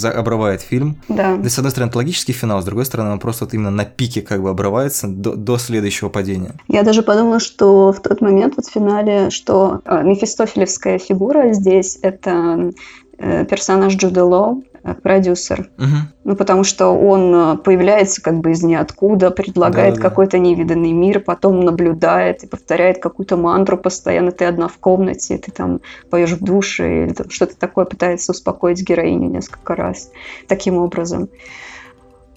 обрывает 0.04 0.62
фильм. 0.62 0.98
Да. 1.10 1.36
То 1.36 1.44
есть, 1.44 1.56
с 1.56 1.58
одной 1.58 1.72
стороны, 1.72 1.90
это 1.90 1.98
логический 1.98 2.34
финал, 2.34 2.62
с 2.62 2.66
другой 2.66 2.86
стороны, 2.86 3.12
он 3.12 3.20
просто 3.20 3.46
вот 3.46 3.54
именно 3.54 3.72
на 3.72 3.86
пике 3.86 4.22
как 4.22 4.42
бы 4.42 4.50
обрывается 4.50 5.08
до, 5.08 5.36
до 5.36 5.58
следующего 5.58 6.10
падения. 6.10 6.56
Я 6.68 6.84
даже 6.84 7.02
подумала, 7.02 7.40
что 7.40 7.94
в 7.94 8.02
тот 8.02 8.22
момент 8.22 8.56
вот 8.58 8.66
в 8.66 8.72
финале, 8.72 9.30
что 9.30 9.82
э, 9.86 10.04
мефистофелевская 10.04 11.00
фигура 11.00 11.54
здесь— 11.54 11.98
это 12.02 12.72
э, 13.18 13.46
персонаж 13.46 13.96
Джуда 13.96 14.26
Лоу, 14.26 14.64
продюсер. 14.94 15.70
Угу. 15.78 15.86
Ну, 16.24 16.36
потому 16.36 16.64
что 16.64 16.88
он 16.90 17.34
э, 17.34 17.58
появляется 17.58 18.22
как 18.22 18.40
бы 18.40 18.52
из 18.52 18.64
ниоткуда, 18.64 19.32
предлагает 19.32 19.96
Да-да-да. 19.96 20.10
какой-то 20.10 20.40
невиданный 20.40 20.92
мир, 20.92 21.20
потом 21.20 21.62
наблюдает 21.62 22.44
и 22.44 22.48
повторяет 22.48 23.02
какую-то 23.02 23.38
мантру 23.38 23.78
постоянно. 23.78 24.32
Ты 24.32 24.46
одна 24.46 24.68
в 24.68 24.78
комнате, 24.78 25.38
ты 25.38 25.52
там 25.52 25.82
поешь 26.10 26.32
в 26.32 26.44
душе, 26.44 27.06
или 27.06 27.16
что-то 27.30 27.58
такое 27.58 27.86
пытается 27.86 28.32
успокоить 28.32 28.82
героиню 28.82 29.30
несколько 29.30 29.76
раз. 29.76 30.12
Таким 30.48 30.78
образом. 30.78 31.30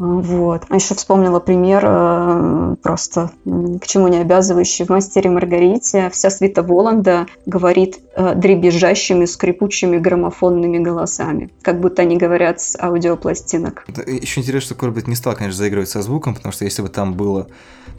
Вот. 0.00 0.62
А 0.70 0.76
еще 0.76 0.94
вспомнила 0.94 1.40
пример, 1.40 1.84
э, 1.86 2.76
просто 2.82 3.32
к 3.44 3.86
чему 3.86 4.08
не 4.08 4.16
обязывающий. 4.16 4.86
В 4.86 4.88
«Мастере 4.88 5.28
Маргарите» 5.28 6.08
вся 6.08 6.30
свита 6.30 6.62
Воланда 6.62 7.26
говорит 7.44 7.98
э, 8.16 8.34
дребезжащими, 8.34 9.26
скрипучими 9.26 9.98
граммофонными 9.98 10.78
голосами. 10.78 11.50
Как 11.60 11.80
будто 11.80 12.00
они 12.00 12.16
говорят 12.16 12.62
с 12.62 12.78
аудиопластинок. 12.80 13.84
Еще 14.06 14.40
интересно, 14.40 14.68
что 14.68 14.74
Корбет 14.74 15.06
не 15.06 15.16
стал, 15.16 15.36
конечно, 15.36 15.58
заигрывать 15.58 15.90
со 15.90 16.00
звуком, 16.00 16.34
потому 16.34 16.54
что 16.54 16.64
если 16.64 16.80
бы 16.80 16.88
там 16.88 17.12
было, 17.12 17.48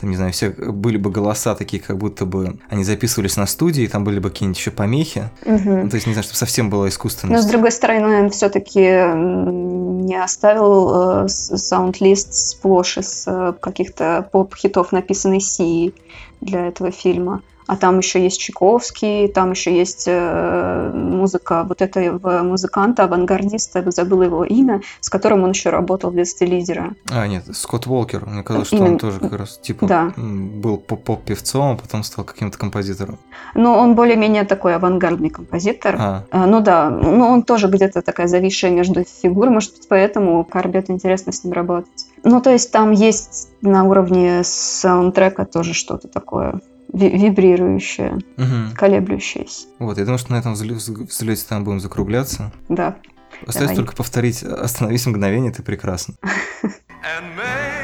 там, 0.02 0.10
не 0.10 0.16
знаю, 0.16 0.34
все 0.34 0.50
были 0.50 0.98
бы 0.98 1.12
голоса 1.12 1.56
такие, 1.56 1.82
как 1.82 1.98
будто 1.98 2.26
бы 2.26 2.58
они 2.70 2.84
записывались 2.84 3.38
на 3.38 3.46
студии, 3.46 3.86
там 3.88 4.04
были 4.04 4.20
бы 4.20 4.30
какие-нибудь 4.30 4.58
еще 4.58 4.72
помехи. 4.72 5.30
Ну, 5.46 5.90
то 5.90 5.96
есть, 5.96 6.08
не 6.08 6.14
знаю, 6.14 6.24
чтобы 6.24 6.38
совсем 6.38 6.70
было 6.70 6.84
Но, 6.84 6.90
искусственно. 6.90 7.42
с 7.42 7.46
другой 7.46 7.72
стороны, 7.72 8.24
он 8.24 8.30
все-таки 8.32 8.80
не 8.80 10.22
оставил 10.22 11.26
э, 11.26 11.28
саунд-лист 11.28 12.34
сплошь 12.34 12.98
из 12.98 13.26
э, 13.28 13.54
каких-то 13.62 14.28
поп-хитов, 14.32 14.92
написанный 14.92 15.40
Си 15.40 15.94
для 16.42 16.68
этого 16.68 16.92
фильма. 16.92 17.42
А 17.68 17.76
там 17.78 18.00
еще 18.00 18.22
есть 18.24 18.40
Чайковский, 18.40 19.28
там 19.28 19.52
еще 19.52 19.76
есть 19.76 20.06
э, 20.08 20.92
музыка 20.94 21.64
вот 21.68 21.82
этого 21.82 22.44
музыканта, 22.44 23.04
авангардиста, 23.04 23.90
забыла 23.92 24.24
его 24.24 24.44
имя, 24.44 24.82
с 25.00 25.10
которым 25.10 25.44
он 25.44 25.52
еще 25.52 25.70
работал 25.70 26.12
в 26.12 26.16
детстве 26.16 26.48
лидера. 26.48 26.94
А, 27.12 27.28
нет, 27.28 27.44
Скотт 27.56 27.88
Уолкер. 27.88 28.26
Мне 28.26 28.44
казалось, 28.44 28.68
что 28.68 28.78
Именно. 28.78 28.92
он 28.94 28.98
тоже 29.00 29.20
как 29.20 29.34
раз, 29.34 29.58
типа, 29.58 29.86
Да. 29.88 30.14
был 30.18 30.78
поп- 30.78 31.04
поп-певцом, 31.04 31.76
а 31.76 31.78
потом 31.78 32.04
стал 32.04 32.26
каким-то 32.26 32.58
композитором. 32.58 33.18
Но 33.56 33.78
он 33.78 33.96
более-менее 33.96 34.44
такой 34.44 34.76
авангардный 34.76 35.30
композитор. 35.30 35.96
А, 36.00 36.24
А, 36.32 36.46
Ну 36.46 36.60
да, 36.62 36.90
ну 36.90 37.26
он 37.28 37.44
тоже 37.44 37.68
где-то 37.68 38.02
такая 38.02 38.28
зависшая 38.28 38.72
между 38.72 39.04
фигур, 39.04 39.50
может 39.50 39.72
быть, 39.74 39.88
поэтому 39.88 40.44
Карбет 40.44 40.90
интересно 40.90 41.32
с 41.32 41.44
ним 41.44 41.54
работать. 41.54 42.08
Ну, 42.24 42.42
то 42.42 42.52
есть 42.52 42.72
там 42.72 42.92
есть 42.92 43.50
на 43.62 43.84
уровне 43.84 44.42
саундтрека 44.44 45.46
тоже 45.46 45.74
что-то 45.74 46.08
такое 46.08 46.62
вибрирующее, 46.94 48.20
мгм. 48.38 48.74
колеблющееся. 48.76 49.68
Вот, 49.80 49.98
я 49.98 50.04
думаю, 50.04 50.20
что 50.20 50.32
на 50.32 50.38
этом 50.38 50.54
взлете 50.54 51.46
там 51.48 51.64
будем 51.64 51.80
закругляться. 51.80 52.52
Да. 52.70 52.98
Остается 53.42 53.60
Давай. 53.60 53.76
только 53.76 53.96
повторить 53.96 54.44
«Остановись 54.44 55.06
мгновение, 55.06 55.52
ты 55.52 55.64
прекрасна». 55.64 56.16